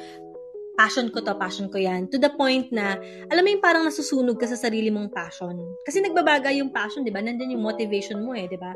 [0.74, 2.10] passion ko to, passion ko yan.
[2.10, 2.98] To the point na,
[3.30, 5.54] alam mo yung parang nasusunog ka sa sarili mong passion.
[5.86, 7.22] Kasi nagbabaga yung passion, di ba?
[7.22, 8.74] Nandun yung motivation mo eh, di ba?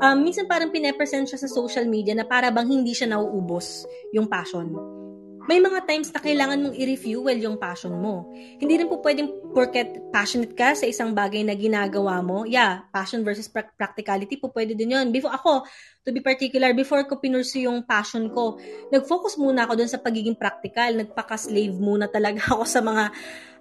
[0.00, 4.30] Um, minsan parang pinepresent siya sa social media na para bang hindi siya nauubos yung
[4.30, 4.99] passion
[5.48, 8.28] may mga times na kailangan mong i-refuel yung passion mo.
[8.34, 12.44] Hindi rin po pwedeng porket passionate ka sa isang bagay na ginagawa mo.
[12.44, 15.08] Yeah, passion versus pra- practicality po pwede din yun.
[15.08, 15.64] Before ako,
[16.04, 18.60] to be particular, before ko pinursu yung passion ko,
[18.92, 20.92] nag-focus muna ako dun sa pagiging practical.
[21.00, 23.04] Nagpaka-slave muna talaga ako sa mga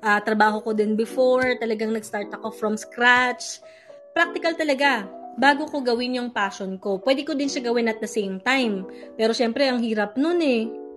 [0.03, 1.55] uh, trabaho ko din before.
[1.63, 3.63] Talagang nag-start ako from scratch.
[4.11, 5.07] Practical talaga
[5.39, 6.99] bago ko gawin yung passion ko.
[6.99, 8.83] Pwede ko din siya gawin at the same time.
[9.15, 10.88] Pero syempre, ang hirap nun eh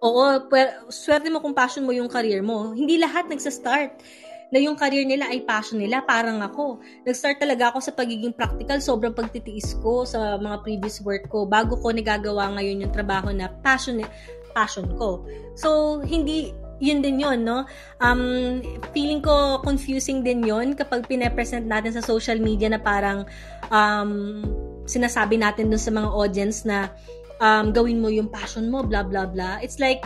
[0.00, 2.72] Oo, pwer, swerte mo kung passion mo yung career mo.
[2.72, 4.00] Hindi lahat nagsa-start
[4.50, 6.00] na yung career nila ay passion nila.
[6.02, 6.80] Parang ako.
[7.04, 8.80] Nag-start talaga ako sa pagiging practical.
[8.80, 13.52] Sobrang pagtitiis ko sa mga previous work ko bago ko nagagawa ngayon yung trabaho na
[13.60, 14.00] passion,
[14.56, 15.22] passion ko.
[15.54, 17.68] So, hindi, yun din yun, no?
[18.00, 18.64] Um,
[18.96, 23.28] feeling ko confusing din yun kapag pine-present natin sa social media na parang
[23.68, 24.42] um,
[24.88, 26.90] sinasabi natin dun sa mga audience na
[27.40, 29.58] um, gawin mo yung passion mo, blah, blah, blah.
[29.64, 30.04] It's like,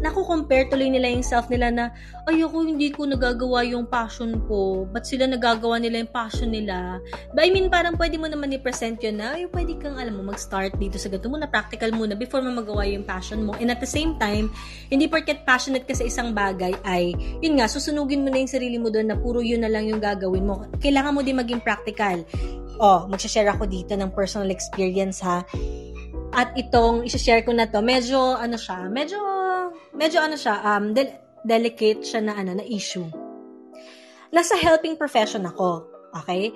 [0.00, 1.84] naku-compare tuloy nila yung self nila na,
[2.24, 4.88] ayoko, hindi ko nagagawa yung passion ko.
[4.88, 6.98] Ba't sila nagagawa nila yung passion nila?
[7.36, 10.32] But I mean, parang pwede mo naman i-present yun na, ay, pwede kang, alam mo,
[10.32, 13.52] mag-start dito sa ganito muna, practical muna, before mo magawa yung passion mo.
[13.60, 14.48] And at the same time,
[14.88, 17.12] hindi porket passionate ka sa isang bagay ay,
[17.44, 20.00] yun nga, susunugin mo na yung sarili mo doon na puro yun na lang yung
[20.00, 20.64] gagawin mo.
[20.80, 22.24] Kailangan mo din maging practical.
[22.80, 25.44] Oh, mag-share ako dito ng personal experience ha
[26.30, 29.18] at itong i-share ko na to, medyo ano siya, medyo
[29.94, 33.06] medyo ano siya, um del- delicate siya na ano na issue.
[34.30, 35.90] Nasa helping profession ako.
[36.22, 36.54] Okay?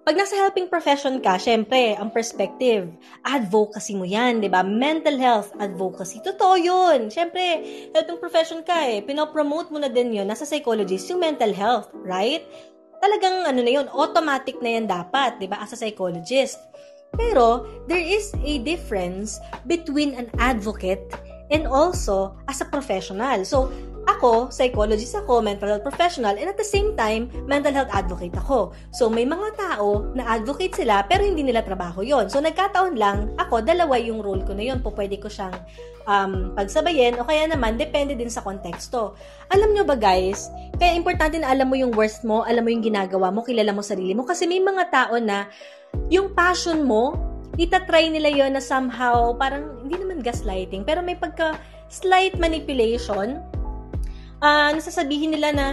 [0.00, 2.88] Pag nasa helping profession ka, syempre, ang perspective,
[3.20, 4.64] advocacy mo yan, di ba?
[4.64, 6.24] Mental health advocacy.
[6.24, 7.12] Totoo yun.
[7.12, 7.42] Syempre,
[7.92, 9.04] helping profession ka eh.
[9.04, 10.24] Pinopromote mo na din yun.
[10.24, 12.42] Nasa psychologist, yung mental health, right?
[13.04, 15.60] Talagang ano na yun, automatic na yan dapat, di ba?
[15.60, 16.56] As a psychologist.
[17.14, 21.02] Pero, there is a difference between an advocate
[21.50, 23.42] and also as a professional.
[23.42, 23.70] So,
[24.08, 28.72] ako, psychologist ako, mental health professional, and at the same time, mental health advocate ako.
[28.90, 33.34] So, may mga tao na advocate sila, pero hindi nila trabaho yon So, nagkataon lang,
[33.36, 35.54] ako, dalawa yung role ko na yon Po, pwede ko siyang
[36.08, 39.14] um, pagsabayin, o kaya naman, depende din sa konteksto.
[39.52, 40.48] Alam nyo ba guys,
[40.80, 43.84] kaya importante na alam mo yung worth mo, alam mo yung ginagawa mo, kilala mo
[43.84, 45.50] sarili mo, kasi may mga tao na
[46.10, 47.14] yung passion mo,
[47.58, 51.58] itatry nila yon na somehow, parang, hindi naman gaslighting, pero may pagka
[51.90, 53.42] slight manipulation,
[54.40, 55.66] uh, nasasabihin nila na,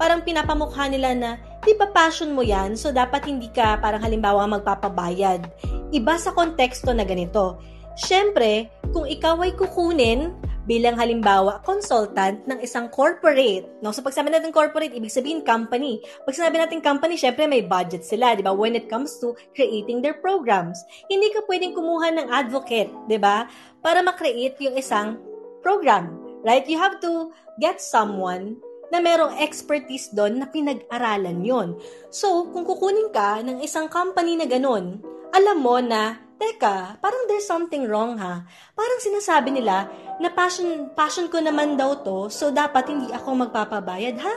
[0.00, 1.30] parang pinapamukha nila na,
[1.60, 5.44] di ba passion mo yan, so dapat hindi ka parang halimbawa magpapabayad.
[5.92, 7.60] Iba sa konteksto na ganito.
[8.00, 10.32] Siyempre, kung ikaw ay kukunin
[10.68, 13.68] bilang halimbawa consultant ng isang corporate.
[13.80, 13.92] No?
[13.92, 16.00] So pag sabi natin corporate, ibig sabihin company.
[16.24, 18.52] Pag sinabi natin company, syempre may budget sila, di ba?
[18.52, 20.80] When it comes to creating their programs.
[21.08, 23.48] Hindi ka pwedeng kumuha ng advocate, di ba?
[23.80, 25.16] Para makreate yung isang
[25.64, 26.16] program.
[26.40, 26.64] Right?
[26.64, 28.56] You have to get someone
[28.90, 31.78] na merong expertise doon na pinag-aralan yon.
[32.10, 34.98] So, kung kukunin ka ng isang company na ganun,
[35.30, 38.48] alam mo na teka, parang there's something wrong ha.
[38.72, 44.16] Parang sinasabi nila na passion, passion ko naman daw to, so dapat hindi ako magpapabayad
[44.16, 44.34] ha.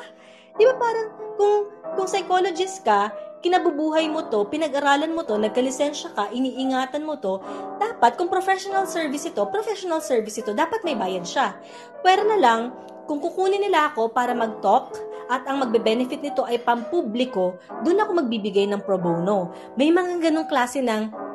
[0.60, 1.08] Di ba parang
[1.40, 1.56] kung,
[1.96, 7.40] kung psychologist ka, kinabubuhay mo to, pinag-aralan mo to, nagkalisensya ka, iniingatan mo to,
[7.80, 11.56] dapat kung professional service ito, professional service ito, dapat may bayad siya.
[12.04, 12.76] Pero na lang,
[13.08, 14.96] kung kukunin nila ako para mag-talk
[15.28, 19.52] at ang magbe-benefit nito ay pampubliko, doon ako magbibigay ng pro bono.
[19.76, 21.33] May mga ganong klase ng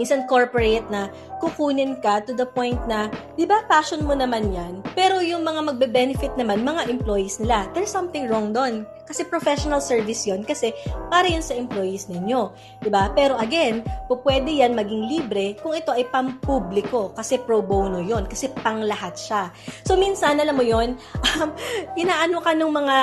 [0.00, 1.12] minsan corporate na
[1.44, 5.76] kukunin ka to the point na, di ba passion mo naman yan, pero yung mga
[5.76, 8.88] magbe-benefit naman, mga employees nila, there's something wrong doon.
[9.10, 10.70] Kasi professional service yon kasi
[11.10, 12.54] para yun sa employees ninyo.
[12.78, 13.10] Di ba?
[13.10, 18.30] Pero again, po pwede yan maging libre kung ito ay pampubliko kasi pro bono yon
[18.30, 19.50] kasi pang lahat siya.
[19.82, 20.94] So minsan, alam mo yon
[21.42, 21.50] um,
[21.98, 22.96] inaano ka ng mga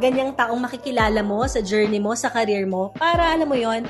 [0.00, 3.84] ganyang taong makikilala mo sa journey mo, sa career mo, para alam mo yon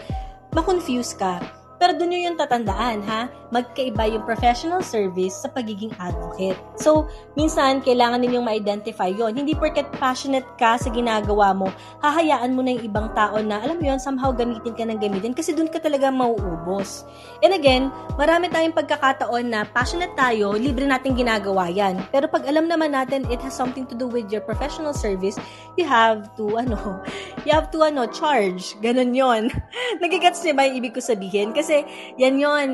[0.50, 3.26] ma-confuse ka pero doon yung tatandaan, ha?
[3.50, 6.54] Magkaiba yung professional service sa pagiging advocate.
[6.78, 12.62] So, minsan, kailangan ninyong ma-identify yon Hindi porket passionate ka sa ginagawa mo, hahayaan mo
[12.62, 15.66] na yung ibang tao na, alam mo yun, somehow gamitin ka ng gamitin kasi doon
[15.66, 17.02] ka talaga mauubos.
[17.42, 21.98] And again, marami tayong pagkakataon na passionate tayo, libre natin ginagawa yan.
[22.14, 25.34] Pero pag alam naman natin it has something to do with your professional service,
[25.74, 26.78] you have to, ano,
[27.44, 28.78] you have to, ano, charge.
[28.78, 29.50] Ganon yon
[30.04, 31.50] Nagigets niyo ba yung ibig ko sabihin?
[31.50, 31.88] Kasi kasi
[32.20, 32.68] yan yon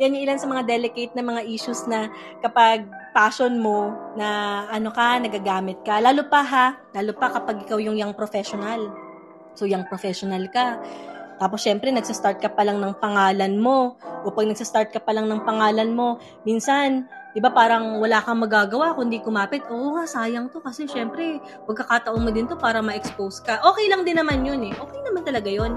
[0.00, 2.08] yan yung ilan sa mga delicate na mga issues na
[2.40, 6.00] kapag passion mo na ano ka, nagagamit ka.
[6.00, 8.80] Lalo pa ha, lalo pa kapag ikaw yung young professional.
[9.52, 10.80] So, young professional ka.
[11.36, 14.00] Tapos, syempre, nagsastart ka pa lang ng pangalan mo.
[14.24, 16.16] O pag nagsastart ka pa lang ng pangalan mo,
[16.48, 17.04] minsan,
[17.36, 19.68] di ba parang wala kang magagawa kundi kumapit.
[19.68, 23.60] Oo nga, sayang to kasi syempre, pagkakataon mo din to para ma-expose ka.
[23.68, 24.72] Okay lang din naman yun eh.
[24.80, 25.76] Okay naman talaga yun.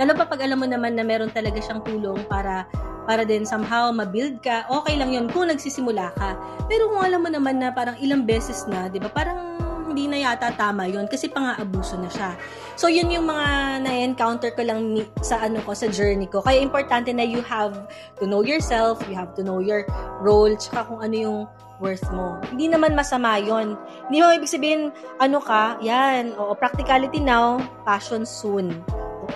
[0.00, 2.64] Lalo pa pag alam mo naman na meron talaga siyang tulong para
[3.02, 6.38] para din somehow ma-build ka, okay lang yun kung nagsisimula ka.
[6.70, 9.58] Pero kung alam mo naman na parang ilang beses na, di ba, parang
[9.92, 12.32] hindi na yata tama yun kasi pang-aabuso na siya.
[12.80, 13.46] So, yun yung mga
[13.84, 16.40] na-encounter ko lang sa ano ko, sa journey ko.
[16.40, 17.76] Kaya importante na you have
[18.16, 19.84] to know yourself, you have to know your
[20.24, 21.38] role, tsaka kung ano yung
[21.82, 22.40] worth mo.
[22.48, 23.76] Hindi naman masama yon.
[24.08, 28.72] Hindi mo ibig sabihin, ano ka, yan, o practicality now, passion soon.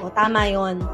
[0.00, 0.84] Oo, tama yon.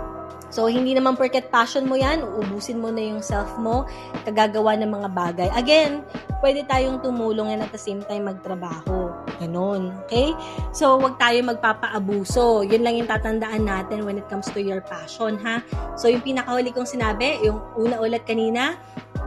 [0.53, 3.89] So, hindi naman porket passion mo yan, uubusin mo na yung self mo,
[4.29, 5.49] kagagawa ng mga bagay.
[5.57, 6.05] Again,
[6.45, 9.09] pwede tayong tumulong and at the same time magtrabaho.
[9.41, 9.97] Ganon.
[10.05, 10.37] Okay?
[10.77, 12.69] So, wag tayo magpapaabuso.
[12.69, 15.65] Yun lang yung tatandaan natin when it comes to your passion, ha?
[15.97, 18.77] So, yung pinakahuli kong sinabi, yung una ulit kanina,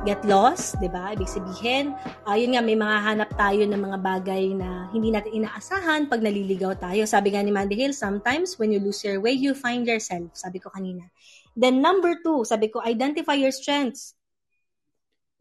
[0.06, 1.12] get lost, 'di ba?
[1.18, 6.06] Ibig sabihin, uh, nga may mga hanap tayo ng mga bagay na hindi natin inaasahan
[6.06, 7.04] pag naliligaw tayo.
[7.10, 10.30] Sabi nga ni Mandy Hill, sometimes when you lose your way, you find yourself.
[10.38, 11.10] Sabi ko kanina.
[11.58, 14.14] Then number two, sabi ko, identify your strengths,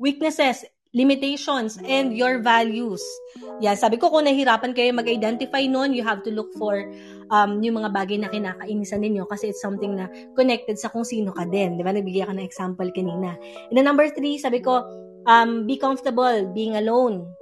[0.00, 3.02] weaknesses, limitations, and your values.
[3.58, 6.86] Yan, sabi ko, kung nahirapan kayo mag-identify noon, you have to look for
[7.34, 10.06] um, yung mga bagay na kinakainisan ninyo kasi it's something na
[10.38, 11.74] connected sa kung sino ka din.
[11.74, 11.90] Di ba?
[11.90, 13.34] Nagbigay ka ng example kanina.
[13.70, 14.86] And then number three, sabi ko,
[15.26, 17.34] um, be comfortable being alone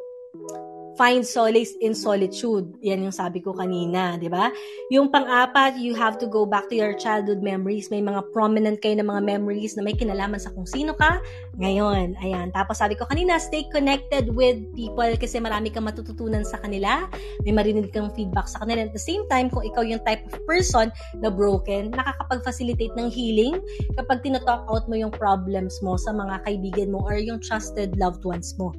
[0.97, 2.69] find solace in solitude.
[2.85, 4.53] Yan yung sabi ko kanina, di ba?
[4.93, 7.89] Yung pang-apat, you have to go back to your childhood memories.
[7.89, 11.21] May mga prominent kayo na mga memories na may kinalaman sa kung sino ka
[11.57, 12.17] ngayon.
[12.21, 12.53] Ayan.
[12.53, 17.09] Tapos sabi ko kanina, stay connected with people kasi marami kang matututunan sa kanila.
[17.45, 18.85] May marinig kang feedback sa kanila.
[18.85, 23.57] At the same time, kung ikaw yung type of person na broken, nakakapag-facilitate ng healing
[23.97, 28.25] kapag tinatalk out mo yung problems mo sa mga kaibigan mo or yung trusted loved
[28.29, 28.73] ones mo.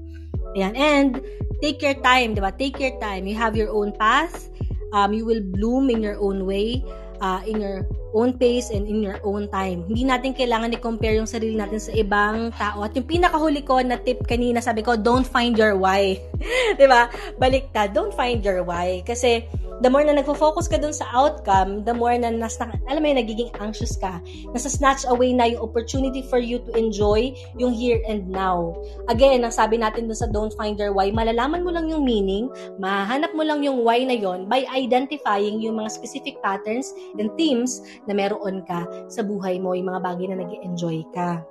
[0.53, 0.73] Ayan.
[0.77, 1.21] And
[1.61, 2.53] take your time, di ba?
[2.53, 3.25] Take your time.
[3.25, 4.49] You have your own path.
[4.93, 6.85] Um, you will bloom in your own way,
[7.17, 9.83] uh, in your own pace and in your own time.
[9.89, 12.85] Hindi natin kailangan i-compare yung sarili natin sa ibang tao.
[12.85, 16.17] At yung pinakahuli ko na tip kanina, sabi ko, don't find your why.
[16.79, 17.09] ba?
[17.41, 19.01] Baliktad, don't find your why.
[19.03, 19.43] Kasi
[19.81, 23.19] the more na nagfo-focus ka dun sa outcome, the more na nasa, alam mo yung
[23.19, 24.23] nagiging anxious ka.
[24.55, 28.71] Nasa snatch away na yung opportunity for you to enjoy yung here and now.
[29.11, 32.47] Again, ang sabi natin dun sa don't find your why, malalaman mo lang yung meaning,
[32.77, 37.81] mahanap mo lang yung why na yon by identifying yung mga specific patterns and themes
[38.07, 41.41] na meron ka sa buhay mo, yung mga bagay na nag enjoy ka.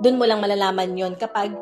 [0.00, 1.52] Doon mo lang malalaman yon kapag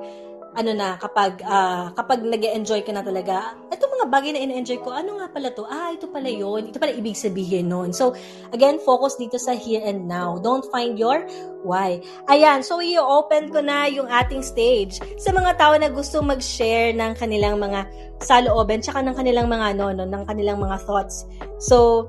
[0.50, 4.82] ano na, kapag, uh, kapag nag enjoy ka na talaga, ito mga bagay na ina-enjoy
[4.82, 5.62] ko, ano nga pala to?
[5.68, 7.94] Ah, ito pala yon Ito pala ibig sabihin nun.
[7.94, 8.18] So,
[8.50, 10.42] again, focus dito sa here and now.
[10.42, 11.22] Don't find your
[11.62, 12.02] why.
[12.26, 17.14] Ayan, so i-open ko na yung ating stage sa mga tao na gusto mag-share ng
[17.14, 17.86] kanilang mga
[18.18, 21.28] salooben, tsaka ng kanilang mga, ano, no, ng kanilang mga thoughts.
[21.62, 22.08] So,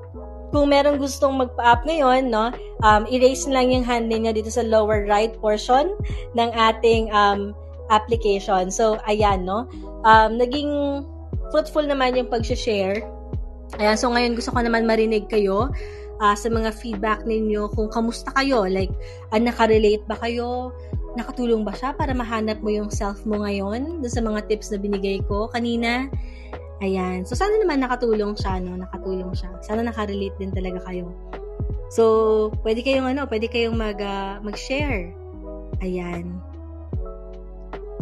[0.52, 2.52] kung meron gustong magpa-up ngayon, no,
[2.84, 5.96] um, erase lang yung hand niyo dito sa lower right portion
[6.36, 7.56] ng ating um,
[7.88, 8.68] application.
[8.68, 9.64] So, ayan, no?
[10.04, 11.02] Um, naging
[11.50, 13.00] fruitful naman yung pag-share.
[13.80, 15.72] Ayan, so ngayon gusto ko naman marinig kayo
[16.20, 18.68] uh, sa mga feedback ninyo kung kamusta kayo.
[18.68, 18.92] Like,
[19.32, 20.76] uh, nakarelate ba kayo?
[21.16, 25.20] Nakatulong ba siya para mahanap mo yung self mo ngayon sa mga tips na binigay
[25.24, 26.08] ko kanina?
[26.82, 27.22] Ayan.
[27.22, 28.74] So, sana naman nakatulong siya, no?
[28.74, 29.54] Nakatulong siya.
[29.62, 31.14] Sana nakarelate din talaga kayo.
[31.94, 35.14] So, pwede kayong ano, pwede kayong mag, uh, mag-share.
[35.78, 36.42] Ayan.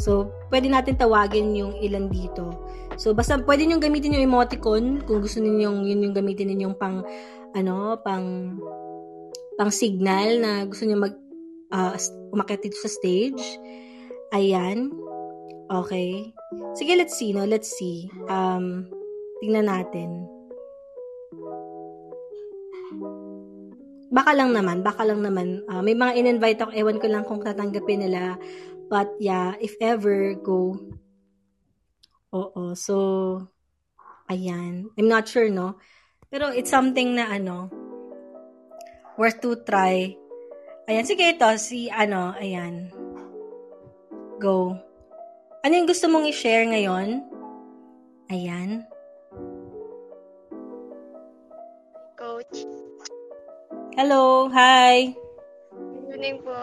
[0.01, 2.57] So, pwede natin tawagin yung ilan dito.
[2.97, 7.05] So, basta pwede nyo gamitin yung emoticon kung gusto ninyong yun yung gamitin ninyong pang,
[7.53, 8.57] ano, pang,
[9.61, 11.13] pang signal na gusto niyo mag,
[11.69, 11.93] uh,
[12.33, 13.45] umakit dito sa stage.
[14.33, 14.89] Ayan.
[15.69, 16.33] Okay.
[16.75, 17.47] Sige, let's see, no?
[17.47, 18.07] Let's see.
[18.31, 18.87] Um,
[19.43, 20.27] tingnan natin.
[24.11, 25.63] Baka lang naman, baka lang naman.
[25.71, 28.35] Uh, may mga in-invite ako, ewan ko lang kung tatanggapin nila
[28.91, 30.75] But yeah, if ever, go.
[32.35, 32.75] Oo.
[32.75, 32.95] So,
[34.27, 34.91] ayan.
[34.99, 35.79] I'm not sure, no?
[36.27, 37.71] Pero it's something na ano,
[39.15, 40.19] worth to try.
[40.91, 42.91] Ayan, sige ito, si ano, ayan.
[44.43, 44.75] Go.
[45.61, 47.21] Ano yung gusto mong i-share ngayon?
[48.33, 48.89] Ayan.
[52.17, 52.65] Coach.
[53.93, 55.13] Hello, hi.
[55.77, 56.57] Good evening po.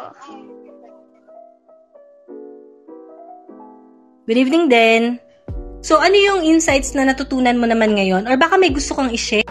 [4.26, 5.22] Good evening din.
[5.86, 8.26] So, ano yung insights na natutunan mo naman ngayon?
[8.26, 9.46] Or baka may gusto kang i-share?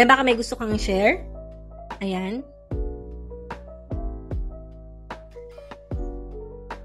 [0.00, 1.20] Eh, baka may gusto kang share?
[2.00, 2.40] Ayan.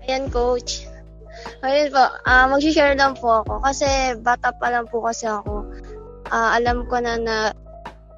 [0.03, 0.83] Ayan, coach.
[1.63, 3.63] Ayun po, ah mag-share lang po ako.
[3.63, 5.63] Kasi bata pa lang po kasi ako.
[6.27, 7.35] Ah, alam ko na na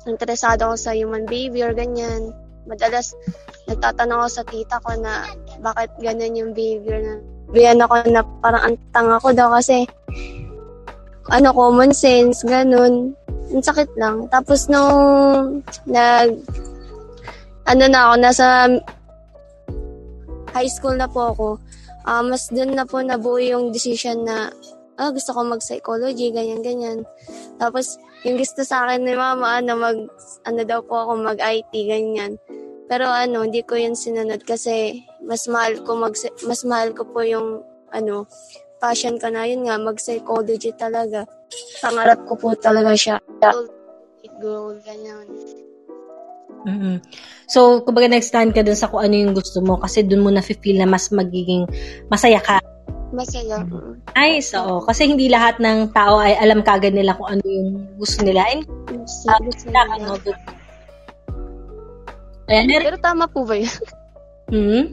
[0.10, 2.34] interesado ako sa human behavior, ganyan.
[2.66, 3.14] Madalas,
[3.70, 5.30] nagtatanong ako sa tita ko na
[5.62, 7.22] bakit ganyan yung behavior na
[7.54, 9.86] Biyan ako na parang ang tanga ko daw kasi
[11.30, 13.14] ano, common sense, ganun.
[13.52, 14.28] Ang sakit lang.
[14.28, 16.30] Tapos nung nag
[17.68, 18.48] ano na ako, nasa
[20.56, 21.48] high school na po ako,
[22.08, 24.50] ah, mas dun na po nabuo yung decision na
[24.98, 27.06] ah, gusto ko mag-psychology, ganyan-ganyan.
[27.62, 29.98] Tapos, yung gusto sa akin ni mama, ano, mag,
[30.44, 32.42] ano daw po ako, mag-IT, ganyan.
[32.90, 36.16] Pero ano, hindi ko yun sinunod kasi mas mahal ko mag,
[36.48, 37.62] mas mahal ko po yung,
[37.94, 38.26] ano,
[38.78, 41.26] passion ko na yun nga, mag-psychology talaga.
[41.82, 43.18] Pangarap ko po talaga siya.
[43.42, 43.66] Goal,
[44.38, 45.28] goal, ganyan.
[46.68, 46.98] mm
[47.48, 50.78] So, kumbaga nag-stand ka dun sa kung ano yung gusto mo kasi dun mo na-feel
[50.78, 51.64] na mas magiging
[52.12, 52.60] masaya ka.
[53.16, 53.64] Masaya.
[54.20, 54.84] Nice, oo.
[54.84, 58.44] Kasi hindi lahat ng tao ay alam kagad nila kung ano yung gusto nila.
[58.52, 59.96] And, Gusto, uh, gusto ka, nila.
[60.04, 60.20] no?
[60.20, 60.40] Good.
[62.52, 62.68] Ayan.
[62.84, 63.72] Pero tama po ba yun?
[64.52, 64.84] Hmm?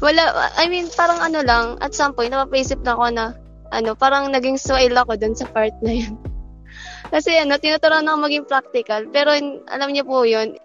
[0.00, 3.24] Wala, I mean, parang ano lang, at some point, napapaisip na ako na,
[3.74, 6.14] ano, parang naging swile ako dun sa part na yun.
[7.14, 9.06] Kasi ano, tinuturuan ako maging practical.
[9.10, 9.34] Pero
[9.70, 10.56] alam niyo po yun,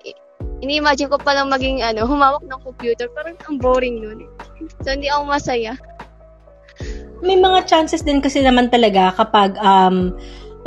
[0.64, 3.08] ini-imagine ko palang maging, ano, humawak ng computer.
[3.12, 4.28] Parang ang boring nun.
[4.84, 5.74] So, hindi ako masaya.
[7.20, 10.16] May mga chances din kasi naman talaga kapag um,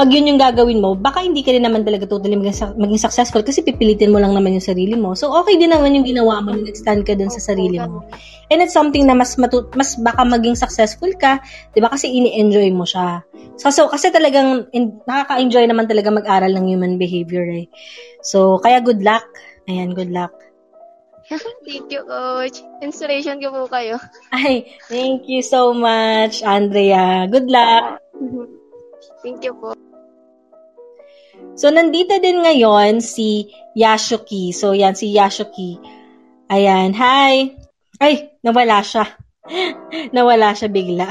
[0.03, 3.39] pag yun yung gagawin mo, baka hindi ka rin naman talaga totally maging, maging successful
[3.47, 5.15] kasi pipilitin mo lang naman yung sarili mo.
[5.15, 8.03] So, okay din naman yung ginawa mo na nag-stand ka dun sa sarili mo.
[8.51, 11.39] And it's something na mas matu- mas baka maging successful ka,
[11.71, 11.95] 'di ba?
[11.95, 13.23] Kasi ini-enjoy mo siya.
[13.63, 17.71] So, so kasi talagang in- nakaka-enjoy naman talaga mag-aral ng human behavior eh.
[18.27, 19.23] So, kaya good luck.
[19.71, 20.35] Ayan, good luck.
[21.63, 22.59] Thank you, coach.
[22.83, 24.03] Inspiration ko po kayo.
[24.35, 27.31] Ay, thank you so much, Andrea.
[27.31, 28.03] Good luck.
[29.23, 29.79] Thank you po.
[31.53, 34.57] So, nandito din ngayon si Yashuki.
[34.57, 35.77] So, yan si Yashuki.
[36.49, 37.53] Ayan, hi!
[38.01, 39.05] Ay, nawala siya.
[40.17, 41.09] nawala siya bigla.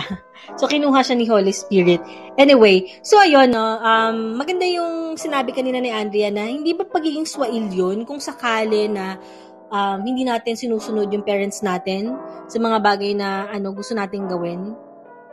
[0.58, 2.02] So, kinuha siya ni Holy Spirit.
[2.36, 7.30] Anyway, so ayun, no, um, maganda yung sinabi kanina ni Andrea na hindi ba pagiging
[7.30, 9.22] swail yun kung sakali na
[9.70, 12.18] um, hindi natin sinusunod yung parents natin
[12.50, 14.74] sa mga bagay na ano gusto nating gawin.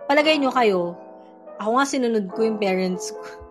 [0.06, 0.94] Palagay nyo kayo,
[1.58, 3.47] ako nga sinunod ko yung parents ko.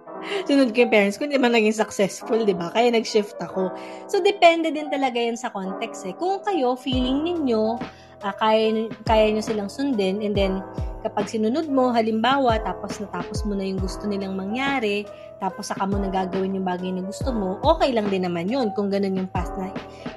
[0.48, 2.72] Sunod ko yung parents ko, hindi man naging successful, di ba?
[2.72, 3.72] Kaya nag-shift ako.
[4.12, 6.14] So, depende din talaga yan sa context eh.
[6.16, 7.80] Kung kayo, feeling ninyo,
[8.24, 10.60] ah, kaya, kaya nyo silang sundin, and then,
[11.06, 15.08] kapag sinunod mo, halimbawa, tapos natapos mo na yung gusto nilang mangyari,
[15.38, 18.90] tapos saka mo nagagawin yung bagay na gusto mo, okay lang din naman yun kung
[18.90, 19.70] ganun yung path na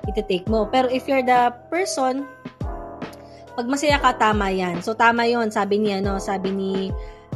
[0.08, 0.66] iti-take mo.
[0.72, 2.24] Pero if you're the person,
[3.54, 4.80] pag masaya ka, tama yan.
[4.80, 6.16] So, tama yon sabi niya, no?
[6.16, 6.72] Sabi ni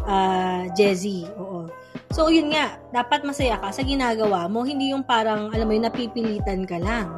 [0.08, 1.28] ah, Jezzy.
[1.36, 1.68] Oo.
[2.14, 5.82] So, yun nga, dapat masaya ka sa ginagawa mo, hindi yung parang, alam mo yun,
[5.82, 7.10] napipilitan ka lang.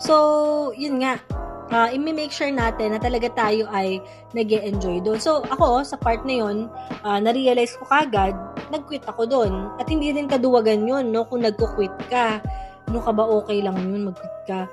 [0.00, 1.20] So, yun nga,
[1.68, 4.00] uh, i-make sure natin na talaga tayo ay
[4.32, 5.20] nag enjoy doon.
[5.20, 6.72] So, ako, sa part na yun,
[7.04, 8.32] ah, na-realize ko kagad,
[8.72, 9.52] nag-quit ako doon.
[9.76, 11.28] At hindi rin kaduwagan yun, no?
[11.28, 12.40] Kung nagko-quit ka,
[12.88, 14.64] ano ka ba okay lang yun, mag-quit ka.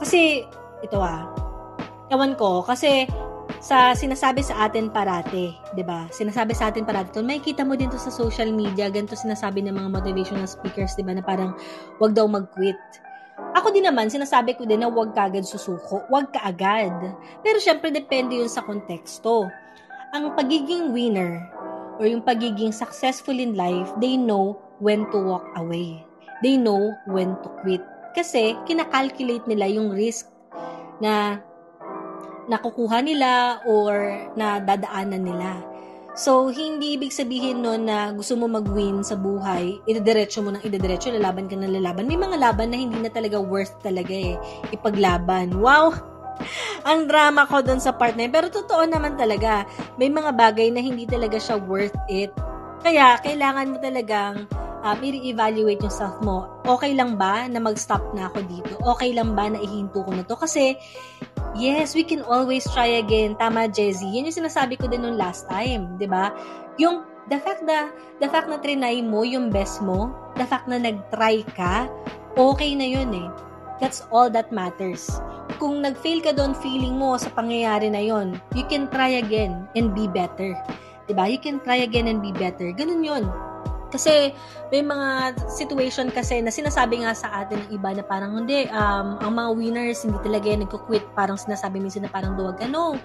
[0.00, 0.48] Kasi,
[0.80, 1.28] ito ah,
[2.08, 3.04] ewan ko, kasi
[3.62, 6.10] sa sinasabi sa atin parate, 'di ba?
[6.10, 7.14] Sinasabi sa atin parate.
[7.14, 10.98] To, may kita mo din to sa social media, ganito sinasabi ng mga motivational speakers,
[10.98, 11.54] 'di ba, na parang
[12.02, 12.76] wag daw mag-quit.
[13.54, 16.90] Ako din naman, sinasabi ko din na wag ka agad susuko, wag ka agad.
[17.46, 19.46] Pero syempre depende 'yun sa konteksto.
[20.10, 21.46] Ang pagiging winner
[22.02, 26.02] or yung pagiging successful in life, they know when to walk away.
[26.42, 27.86] They know when to quit.
[28.18, 30.26] Kasi kinakalculate nila yung risk
[30.98, 31.38] na
[32.50, 35.50] nakukuha nila or na dadaanan nila.
[36.12, 41.08] So, hindi ibig sabihin nun na gusto mo mag-win sa buhay, idediretso mo ng idediretso,
[41.08, 42.04] lalaban ka ng lalaban.
[42.04, 44.36] May mga laban na hindi na talaga worth talaga eh,
[44.76, 45.56] ipaglaban.
[45.56, 45.96] Wow!
[46.88, 48.34] Ang drama ko dun sa part na yun.
[48.36, 49.64] Pero totoo naman talaga,
[49.96, 52.28] may mga bagay na hindi talaga siya worth it.
[52.84, 54.44] Kaya, kailangan mo talagang
[54.84, 56.60] um, i-evaluate yung self mo.
[56.66, 58.74] Okay lang ba na mag-stop na ako dito?
[58.84, 60.36] Okay lang ba na ihinto ko na to?
[60.36, 60.76] Kasi,
[61.56, 63.36] yes, we can always try again.
[63.36, 64.08] Tama, Jezzy.
[64.08, 66.32] Yan yung sinasabi ko din nung last time, di ba?
[66.80, 70.80] Yung the fact na, the fact na trinay mo yung best mo, the fact na
[70.80, 71.88] nag-try ka,
[72.34, 73.28] okay na yun eh.
[73.82, 75.10] That's all that matters.
[75.58, 79.90] Kung nag-fail ka doon, feeling mo sa pangyayari na yon, you can try again and
[79.92, 80.54] be better.
[81.06, 81.26] 'Di ba?
[81.26, 82.70] You can try again and be better.
[82.70, 83.26] Ganun yon.
[83.92, 84.32] Kasi
[84.72, 89.20] may mga situation kasi na sinasabi nga sa atin ng iba na parang hindi, um,
[89.20, 91.04] ang mga winners hindi talaga yan nagko-quit.
[91.12, 92.56] Parang sinasabi minsan na parang duwag.
[92.64, 92.96] Ano,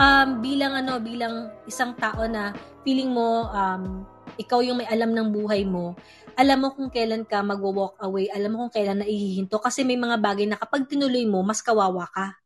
[0.00, 4.08] um, bilang ano, bilang isang tao na feeling mo um,
[4.40, 5.92] ikaw yung may alam ng buhay mo,
[6.32, 10.00] alam mo kung kailan ka mag-walk away, alam mo kung kailan na ihihinto kasi may
[10.00, 12.39] mga bagay na kapag tinuloy mo, mas kawawa ka.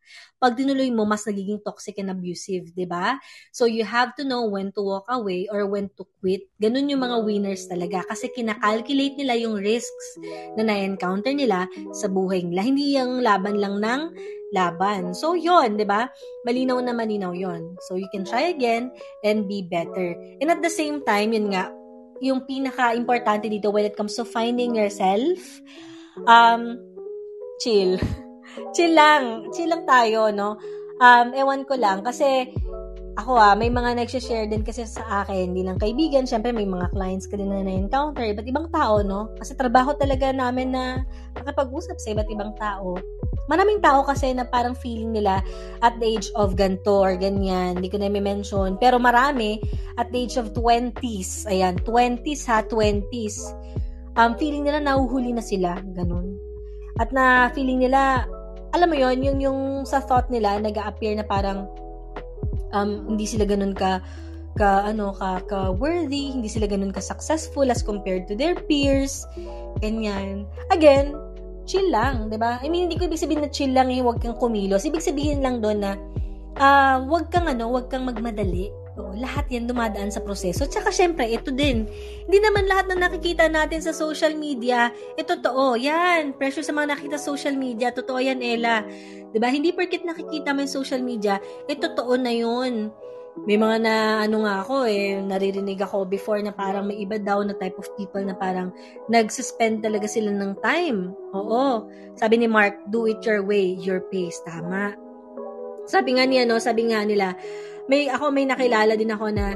[0.44, 3.16] Pag tinuloy mo, mas nagiging toxic and abusive, 'di ba?
[3.48, 6.44] So you have to know when to walk away or when to quit.
[6.60, 10.20] Ganun yung mga winners talaga kasi kinakalculate nila yung risks
[10.60, 11.64] na na-encounter nila
[11.96, 12.60] sa buhay nila.
[12.60, 14.02] Hindi yung laban lang ng
[14.52, 15.16] laban.
[15.16, 16.12] So, yon 'di ba?
[16.44, 18.92] Malinaw na malinaw yon So, you can try again
[19.24, 20.12] and be better.
[20.44, 21.72] And at the same time, yun nga,
[22.20, 25.40] yung pinaka-importante dito when it comes to finding yourself,
[26.28, 26.76] um,
[27.64, 27.96] chill.
[28.74, 29.48] chill lang.
[29.54, 30.58] Chill lang tayo, no?
[31.02, 32.54] Um, ewan ko lang, kasi
[33.14, 36.90] ako ah, may mga nag-share din kasi sa akin, hindi lang kaibigan, syempre may mga
[36.90, 39.30] clients ka din na na-encounter, iba't ibang tao, no?
[39.38, 41.06] Kasi trabaho talaga namin na
[41.38, 42.98] makapag-usap sa iba't ibang tao.
[43.46, 45.46] Maraming tao kasi na parang feeling nila
[45.78, 49.62] at the age of ganto or ganyan, hindi ko na mention pero marami
[49.94, 53.54] at the age of 20s, ayan, 20s ha, 20s,
[54.18, 56.34] um, feeling nila nahuhuli na sila, ganun.
[56.98, 58.26] At na feeling nila,
[58.74, 61.70] alam mo yon yung, yung sa thought nila, nag appear na parang
[62.74, 64.02] um, hindi sila ganun ka
[64.54, 69.26] ka ano ka ka worthy, hindi sila ganun ka successful as compared to their peers.
[69.78, 70.46] Ganyan.
[70.74, 71.14] Again,
[71.66, 72.58] chill lang, 'di ba?
[72.62, 74.86] I mean, hindi ko ibig sabihin na chill lang eh, huwag kang kumilos.
[74.86, 75.92] Ibig sabihin lang doon na
[76.58, 78.70] uh, huwag kang ano, huwag kang magmadali.
[78.94, 80.70] Oo, lahat yan dumadaan sa proseso.
[80.70, 81.82] Tsaka syempre, ito din.
[82.30, 85.74] Hindi naman lahat na nakikita natin sa social media, eh totoo.
[85.74, 87.90] Yan, pressure sa mga nakita sa social media.
[87.90, 88.86] Totoo yan, Ella.
[89.34, 92.94] ba Hindi porkit nakikita mo yung social media, eh totoo na yun.
[93.50, 97.42] May mga na, ano nga ako eh, naririnig ako before na parang may iba daw
[97.42, 98.70] na type of people na parang
[99.10, 101.10] nag-suspend talaga sila ng time.
[101.34, 101.90] Oo.
[102.14, 104.38] Sabi ni Mark, do it your way, your pace.
[104.46, 104.94] Tama.
[105.90, 107.34] Sabi nga niya, no, sabi nga nila,
[107.88, 109.54] may ako may nakilala din ako na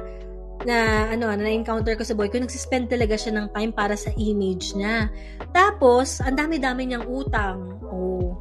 [0.66, 4.11] na ano na encounter ko sa boy ko nagsispend talaga siya ng time para sa
[4.18, 5.07] image niya.
[5.55, 7.79] Tapos, ang dami-dami niyang utang.
[7.87, 8.35] Oh.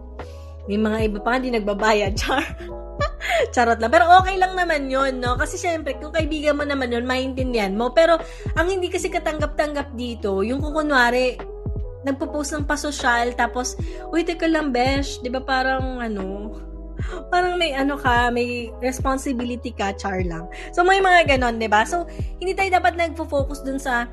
[0.65, 2.17] May mga iba pa hindi nagbabayad.
[2.19, 2.43] Char.
[3.53, 3.93] Charot lang.
[3.93, 5.37] Pero okay lang naman yon no?
[5.37, 7.93] Kasi syempre, kung kaibigan mo naman yon maintindihan mo.
[7.93, 8.17] Pero,
[8.57, 11.37] ang hindi kasi katanggap-tanggap dito, yung kung kunwari,
[12.03, 13.77] nagpo-post ng pasosyal, tapos,
[14.09, 16.55] uy, teka lang, besh, di ba parang, ano,
[17.33, 20.47] parang may ano ka, may responsibility ka, char lang.
[20.71, 21.83] So, may mga ganon, di ba?
[21.83, 22.05] So,
[22.39, 24.07] hindi tayo dapat nagfo-focus dun sa,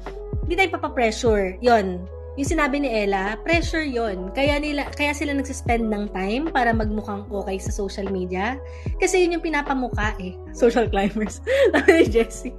[0.44, 1.56] hindi tayo papapressure.
[1.64, 2.04] Yon
[2.34, 7.30] yung sinabi ni Ella, pressure yon Kaya, nila, kaya sila nagsispend ng time para magmukhang
[7.30, 8.58] okay sa social media.
[8.98, 10.34] Kasi yun yung pinapamuka eh.
[10.50, 11.38] Social climbers.
[11.74, 12.54] Sabi ni Jessie.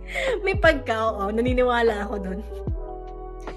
[0.47, 1.27] May pagka, oo.
[1.27, 2.39] Naniniwala ako doon.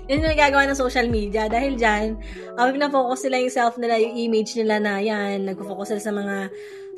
[0.09, 1.53] Yun yung nagagawa ng social media.
[1.53, 2.17] Dahil dyan,
[2.57, 5.45] uh, na-focus nila yung self nila, yung image nila na yan.
[5.45, 6.37] Nag-focus sila sa mga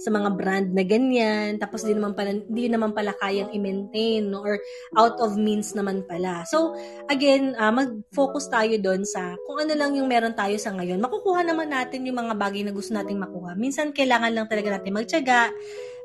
[0.00, 4.40] sa mga brand na ganyan, tapos di naman pala, di naman pala kayang i-maintain, no?
[4.40, 4.56] or
[4.96, 6.40] out of means naman pala.
[6.48, 6.72] So,
[7.12, 11.04] again, uh, mag-focus tayo doon sa kung ano lang yung meron tayo sa ngayon.
[11.04, 13.52] Makukuha naman natin yung mga bagay na gusto nating makuha.
[13.52, 15.52] Minsan, kailangan lang talaga natin magtyaga,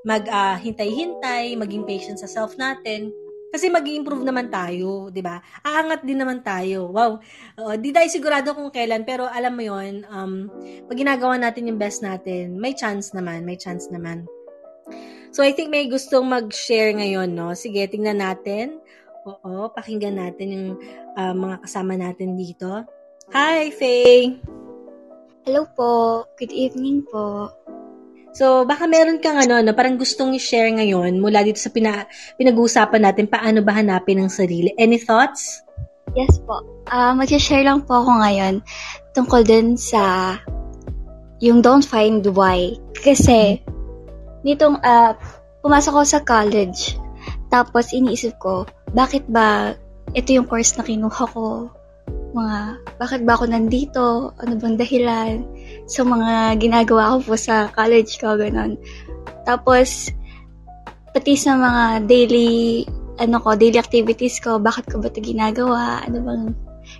[0.04, 3.16] mag-hintay-hintay, uh, maging patient sa self natin,
[3.56, 5.40] kasi mag improve naman tayo, 'di ba?
[5.64, 6.92] Aangat din naman tayo.
[6.92, 7.24] Wow.
[7.56, 10.52] Uh, di tayo sigurado kung kailan, pero alam mo 'yon, um
[10.92, 14.28] pag ginagawa natin yung best natin, may chance naman, may chance naman.
[15.32, 17.56] So I think may gustong mag-share ngayon, no?
[17.56, 18.80] Sige, tingnan natin.
[19.28, 20.68] Oo, pakinggan natin yung
[21.16, 22.84] uh, mga kasama natin dito.
[23.36, 24.38] Hi, Faye!
[25.44, 26.24] Hello po.
[26.40, 27.50] Good evening po.
[28.36, 32.04] So, baka meron kang ano, no, parang gustong i-share ngayon mula dito sa pina,
[32.36, 34.76] pinag-uusapan natin paano ba hanapin ang sarili.
[34.76, 35.64] Any thoughts?
[36.20, 36.60] Yes po.
[36.92, 38.60] Uh, mag-share lang po ako ngayon
[39.16, 40.36] tungkol din sa
[41.40, 42.76] yung don't find why.
[43.00, 43.64] Kasi,
[44.44, 45.16] nitong uh,
[45.64, 47.00] pumasok ako sa college,
[47.48, 49.80] tapos iniisip ko, bakit ba
[50.12, 51.72] ito yung course na kinuha ko?
[52.36, 52.58] Mga,
[53.00, 54.36] bakit ba ako nandito?
[54.44, 55.40] Ano bang dahilan?
[55.86, 58.78] sa mga ginagawa ko po sa college ko, ganun.
[59.46, 60.10] Tapos,
[61.14, 62.84] pati sa mga daily,
[63.22, 66.46] ano ko, daily activities ko, bakit ko ba ito ginagawa, ano bang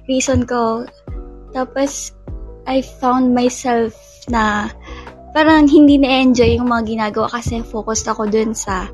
[0.06, 0.86] reason ko.
[1.52, 2.14] Tapos,
[2.70, 3.94] I found myself
[4.30, 4.70] na
[5.34, 8.86] parang hindi na-enjoy yung mga ginagawa kasi focused ako dun sa,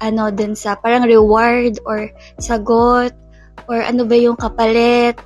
[0.00, 2.08] ano, dun sa parang reward or
[2.40, 3.12] sagot
[3.68, 5.16] or ano ba yung kapalit.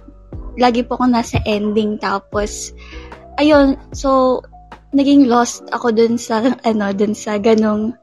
[0.60, 2.76] Lagi po ako nasa ending tapos
[3.40, 4.44] ayun, so
[4.92, 7.96] naging lost ako dun sa ano, dun sa ganong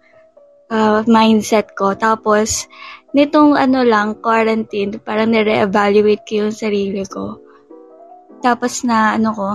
[0.73, 1.93] uh, mindset ko.
[1.93, 2.65] Tapos
[3.13, 7.39] nitong ano lang, quarantine, parang nire-evaluate ko yung sarili ko.
[8.41, 9.49] Tapos na ano ko,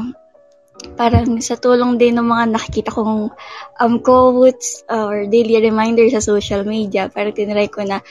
[0.98, 3.30] parang sa tulong din ng mga nakikita kong
[3.78, 8.02] um, quotes or daily reminder sa social media, parang tinry ko na,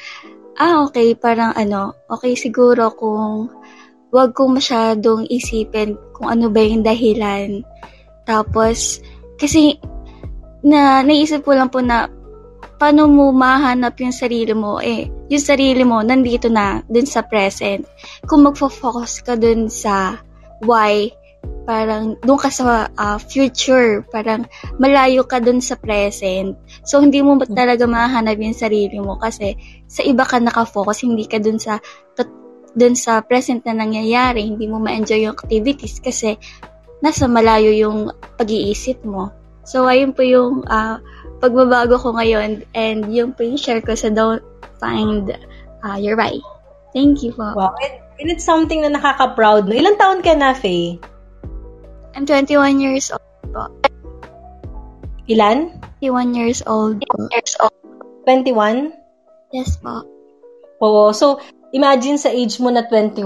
[0.61, 3.51] ah, okay, parang ano, okay siguro kung
[4.11, 7.63] wag kong masyadong isipin kung ano ba yung dahilan.
[8.27, 8.99] Tapos,
[9.39, 9.79] kasi,
[10.61, 12.11] na, naisip ko lang po na,
[12.77, 17.87] paano mo mahanap yung sarili mo, eh, yung sarili mo, nandito na, dun sa present.
[18.27, 20.19] Kung magfo-focus ka dun sa
[20.61, 21.09] why,
[21.65, 24.45] parang doon ka sa uh, future, parang
[24.81, 26.57] malayo ka doon sa present.
[26.85, 31.37] So, hindi mo talaga mahanap yung sarili mo kasi sa iba ka nakafocus, hindi ka
[31.37, 31.77] doon sa
[32.75, 36.39] doon sa present na nangyayari, hindi mo ma-enjoy yung activities kasi
[37.03, 39.33] nasa malayo yung pag-iisip mo.
[39.67, 40.97] So, ayun po yung uh,
[41.41, 44.41] pagbabago ko ngayon and yung po yung share ko sa Don't
[44.79, 45.33] Find
[45.83, 46.41] uh, Your Right.
[46.93, 47.53] Thank you po.
[47.55, 47.75] Wow.
[47.81, 49.67] And, and it's something na nakaka-proud.
[49.67, 49.75] No?
[49.75, 51.01] Ilang taon ka na, Faye?
[52.15, 53.71] I'm 21 years old po.
[55.31, 55.79] Ilan?
[56.03, 57.29] 21 years old po.
[57.31, 57.75] Years old.
[58.27, 58.91] 21?
[59.55, 60.03] Yes po.
[60.83, 61.13] Oo.
[61.15, 61.39] So,
[61.71, 63.23] imagine sa age mo na 21,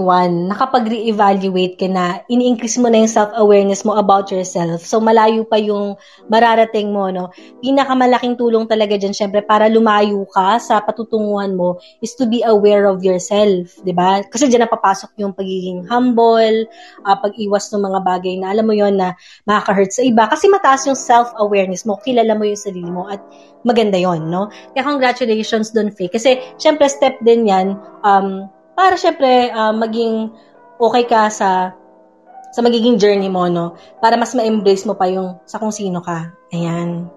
[0.54, 4.86] nakapag-re-evaluate ka na, ini-increase mo na yung self-awareness mo about yourself.
[4.86, 5.98] So, malayo pa yung
[6.30, 7.34] mararating mo, no?
[7.66, 12.86] Pinakamalaking tulong talaga dyan, syempre, para lumayo ka sa patutunguhan mo is to be aware
[12.86, 14.22] of yourself, di ba?
[14.30, 16.70] Kasi dyan napapasok yung pagiging humble,
[17.02, 19.18] uh, pag-iwas ng mga bagay na, alam mo yon na
[19.50, 20.30] makaka-hurt sa iba.
[20.30, 23.26] Kasi mataas yung self-awareness mo, kilala mo yung sarili mo, at
[23.66, 24.54] maganda yon no?
[24.78, 26.14] Kaya congratulations doon, Faye.
[26.14, 27.74] Kasi, syempre, step din yan,
[28.06, 28.35] um,
[28.76, 30.30] para syempre, uh, maging
[30.78, 31.72] okay ka sa
[32.56, 33.76] sa magiging journey mo, no?
[34.00, 36.32] Para mas ma-embrace mo pa yung sa kung sino ka.
[36.56, 37.12] Ayan.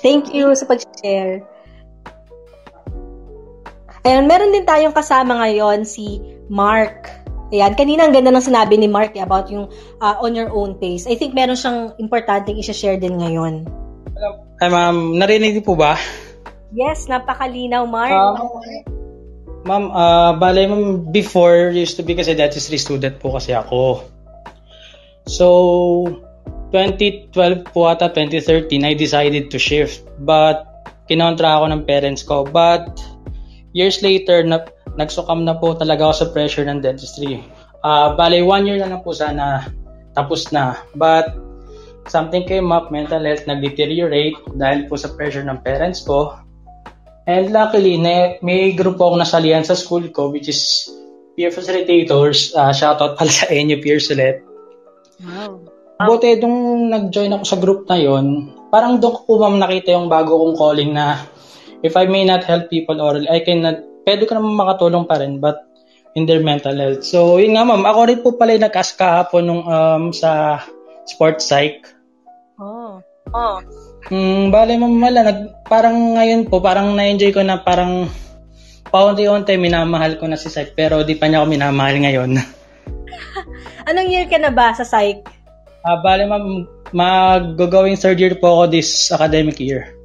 [0.00, 1.44] Thank you sa pag-share.
[4.08, 7.12] Ayan, meron din tayong kasama ngayon si Mark.
[7.52, 9.68] Ayan, kanina ang ganda ng sinabi ni Mark eh, about yung
[10.00, 11.04] uh, on your own pace.
[11.04, 13.68] I think meron siyang importanteng i-share din ngayon.
[14.60, 15.96] Hi ma'am, narinig niyo po ba?
[16.72, 18.12] Yes, napakalinaw, Mark.
[18.12, 18.99] Um,
[19.64, 24.04] ma'am, uh, bale ma'am, before used to be kasi dentistry student po kasi ako.
[25.28, 25.46] So,
[26.72, 30.06] 2012 po ata, 2013, I decided to shift.
[30.22, 30.66] But,
[31.10, 32.46] kinontra ako ng parents ko.
[32.46, 32.98] But,
[33.74, 37.42] years later, na, nagsukam na po talaga ako sa pressure ng dentistry.
[37.82, 39.66] Uh, bale, one year na lang po sana
[40.14, 40.78] tapos na.
[40.94, 41.34] But,
[42.10, 46.34] something came up, mental health nag-deteriorate dahil po sa pressure ng parents ko.
[47.30, 50.90] And luckily, na, may group po ako nasalihan sa school ko which is
[51.38, 52.50] peer facilitators.
[52.50, 54.42] Uh, shoutout pala sa inyo, peers ulit.
[55.22, 55.62] Wow.
[56.00, 60.32] Buti, nung nag-join ako sa group na yon, parang doon ko ma'am nakita yung bago
[60.32, 61.22] kong calling na
[61.84, 65.38] if I may not help people orally, I cannot, pwede ko naman makatulong pa rin,
[65.44, 65.60] but
[66.16, 67.04] in their mental health.
[67.04, 70.64] So, yun nga ma'am, ako rin po pala yung nag-ask kahapon nung um, sa
[71.04, 71.84] sports psych.
[72.56, 73.04] Oh.
[73.36, 73.60] Oh.
[74.08, 78.08] Hmm, bale ma'am, wala, nag, parang ngayon po, parang na-enjoy ko na parang
[78.88, 82.30] paunti-unti minamahal ko na si psych, pero di pa niya ako minamahal ngayon.
[83.88, 85.28] Anong year ka na ba sa psych?
[85.84, 86.64] Ah, bale ma'am,
[86.96, 89.99] mag-going third year po ako this academic year.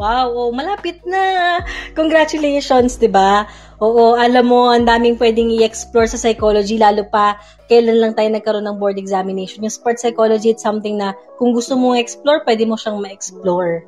[0.00, 1.60] Wow, oh, malapit na.
[1.92, 3.44] Congratulations, 'di ba?
[3.82, 7.36] Oo, alam mo, ang daming pwedeng i-explore sa psychology lalo pa
[7.72, 9.64] kailan lang tayo nagkaroon ng board examination.
[9.64, 13.82] Yung sports psychology it's something na kung gusto mong explore, pwede mo siyang ma-explore.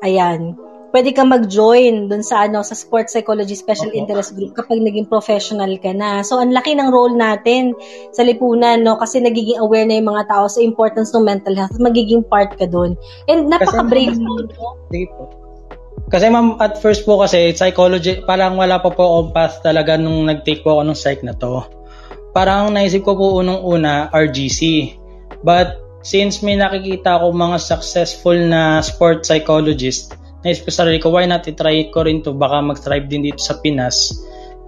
[0.00, 0.56] Ayan.
[0.88, 4.00] Pwede kang mag-join dun sa ano sa sports psychology special Okay.
[4.00, 6.24] interest group kapag naging professional ka na.
[6.24, 7.76] So ang laki ng role natin
[8.16, 11.76] sa lipunan no kasi nagiging aware na yung mga tao sa importance ng mental health.
[11.76, 12.96] Magiging part ka dun.
[13.28, 14.40] And napaka-brave mo.
[14.48, 15.45] no?
[16.06, 20.30] Kasi ma'am, at first po kasi, psychology, parang wala pa po akong path talaga nung
[20.30, 21.66] nag-take po ako ng psych na to.
[22.30, 24.94] Parang naisip ko po unang-una, RGC.
[25.42, 30.14] But since may nakikita ako mga successful na sport psychologist,
[30.46, 33.42] naisip ko sa sarili ko, why not itry ko rin to, baka mag-thrive din dito
[33.42, 34.14] sa Pinas.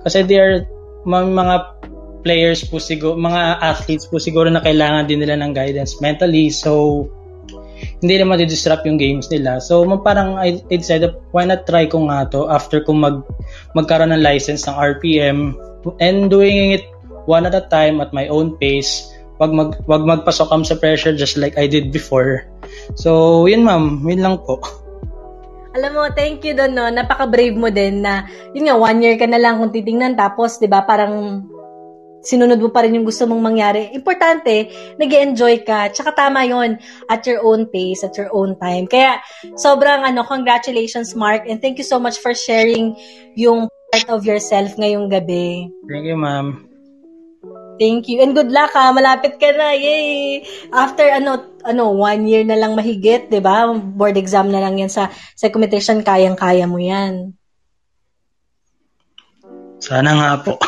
[0.03, 0.67] Kasi they are
[1.07, 1.79] mga
[2.27, 6.51] players po siguro, mga athletes po siguro na kailangan din nila ng guidance mentally.
[6.51, 7.07] So,
[7.99, 9.59] hindi naman di-disrupt yung games nila.
[9.59, 13.23] So, parang I, I decided, why not try ko nga to after ko mag,
[13.75, 15.55] magkaroon ng license ng RPM
[16.03, 16.85] and doing it
[17.29, 19.07] one at a time at my own pace.
[19.39, 22.43] Wag, mag, wag magpasokam sa pressure just like I did before.
[22.99, 24.59] So, yun ma'am, yun lang po.
[25.79, 26.91] Alam mo, thank you doon, no?
[26.91, 30.19] Napaka-brave mo din na, yun nga, one year ka na lang kung titingnan.
[30.19, 31.47] Tapos, di ba, parang
[32.23, 33.91] sinunod mo pa rin yung gusto mong mangyari.
[33.95, 35.91] Importante, nag enjoy ka.
[35.93, 38.91] Tsaka tama yon at your own pace, at your own time.
[38.91, 39.23] Kaya,
[39.55, 41.47] sobrang ano, congratulations, Mark.
[41.47, 42.95] And thank you so much for sharing
[43.39, 45.71] yung part of yourself ngayong gabi.
[45.87, 46.69] Thank you, ma'am.
[47.79, 48.19] Thank you.
[48.19, 48.91] And good luck ha.
[48.91, 49.71] Malapit ka na.
[49.71, 50.43] Yay!
[50.75, 53.71] After ano, ano, one year na lang mahigit, di ba?
[53.71, 56.03] Board exam na lang yan sa psychometrician.
[56.03, 57.39] Kayang-kaya mo yan.
[59.79, 60.59] Sana nga po.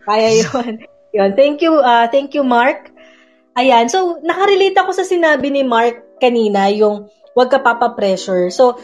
[0.00, 0.80] Kaya yun.
[1.12, 1.30] yun.
[1.36, 2.92] Thank you, uh, thank you, Mark.
[3.58, 3.92] Ayan.
[3.92, 8.48] So, nakarelate ako sa sinabi ni Mark kanina, yung wag ka papa-pressure.
[8.48, 8.80] So,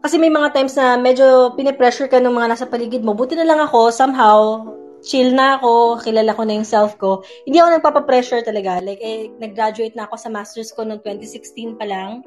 [0.00, 3.12] kasi may mga times na medyo pinipressure ka ng mga nasa paligid mo.
[3.16, 4.64] Buti na lang ako, somehow,
[5.04, 7.24] chill na ako, kilala ko na yung self ko.
[7.48, 8.80] Hindi ako nagpapa-pressure talaga.
[8.84, 12.20] Like, eh, nag-graduate na ako sa master's ko noong 2016 pa lang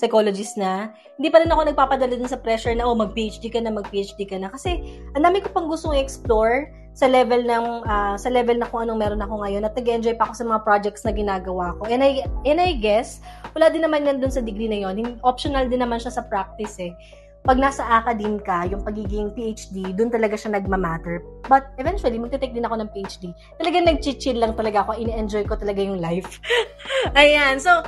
[0.00, 0.88] psychologist na,
[1.20, 4.40] hindi pa rin ako nagpapadala dun sa pressure na, oh, mag-PhD ka na, mag-PhD ka
[4.40, 4.48] na.
[4.48, 4.80] Kasi,
[5.12, 8.98] ang dami ko pang gustong explore sa level ng, uh, sa level na kung anong
[8.98, 11.86] meron ako ngayon at nag-enjoy pa ako sa mga projects na ginagawa ko.
[11.86, 13.20] And I, and I guess,
[13.52, 16.80] wala din naman yan dun sa degree na yon Optional din naman siya sa practice
[16.80, 16.96] eh
[17.40, 21.24] pag nasa academe ka, yung pagiging PhD, dun talaga siya nagmamatter.
[21.48, 23.32] But eventually, magte-take din ako ng PhD.
[23.56, 25.00] Talagang nag-chill lang talaga ako.
[25.00, 26.36] Ini-enjoy ko talaga yung life.
[27.20, 27.56] Ayan.
[27.56, 27.80] So,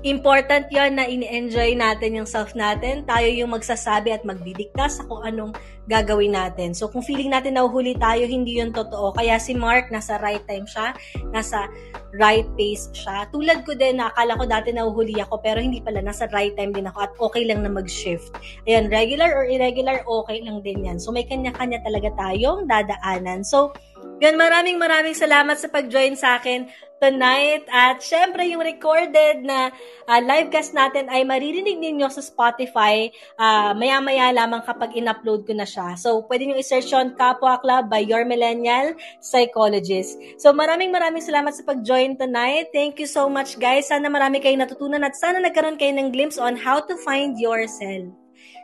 [0.00, 3.04] important yon na ini-enjoy natin yung self natin.
[3.04, 5.52] Tayo yung magsasabi at magdidikta sa kung anong
[5.90, 6.72] gagawin natin.
[6.72, 9.12] So, kung feeling natin nahuhuli tayo, hindi yun totoo.
[9.12, 10.94] Kaya si Mark, nasa right time siya,
[11.34, 11.66] nasa
[12.14, 13.26] right pace siya.
[13.34, 16.86] Tulad ko din, akala ko dati nahuhuli ako, pero hindi pala, nasa right time din
[16.86, 18.30] ako at okay lang na mag-shift.
[18.70, 20.96] Ayan, regular or irregular, okay lang din yan.
[21.02, 23.42] So, may kanya-kanya talaga tayong dadaanan.
[23.42, 23.74] So,
[24.20, 26.68] yun, maraming maraming salamat sa pag-join sa akin
[27.00, 27.64] tonight.
[27.72, 29.72] At syempre, yung recorded na
[30.04, 33.08] uh, livecast natin ay maririnig ninyo sa Spotify
[33.40, 35.96] uh, maya-maya lamang kapag in-upload ko na siya.
[35.96, 38.92] So, pwede nyo i-search yun, Kapwa Club by Your Millennial
[39.24, 40.20] Psychologist.
[40.36, 42.68] So, maraming maraming salamat sa pag-join tonight.
[42.76, 43.88] Thank you so much, guys.
[43.88, 48.12] Sana marami kayong natutunan at sana nagkaroon kayo ng glimpse on how to find yourself.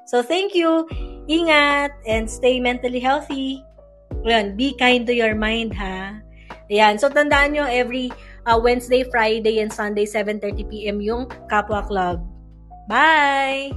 [0.04, 0.84] So, thank you.
[1.26, 3.64] Ingat and stay mentally healthy.
[4.26, 6.18] Ayan, be kind to your mind, ha?
[6.66, 8.10] Ayan, so tandaan nyo, every
[8.42, 12.18] uh, Wednesday, Friday, and Sunday, 7.30pm yung Kapwa Club.
[12.90, 13.70] Bye!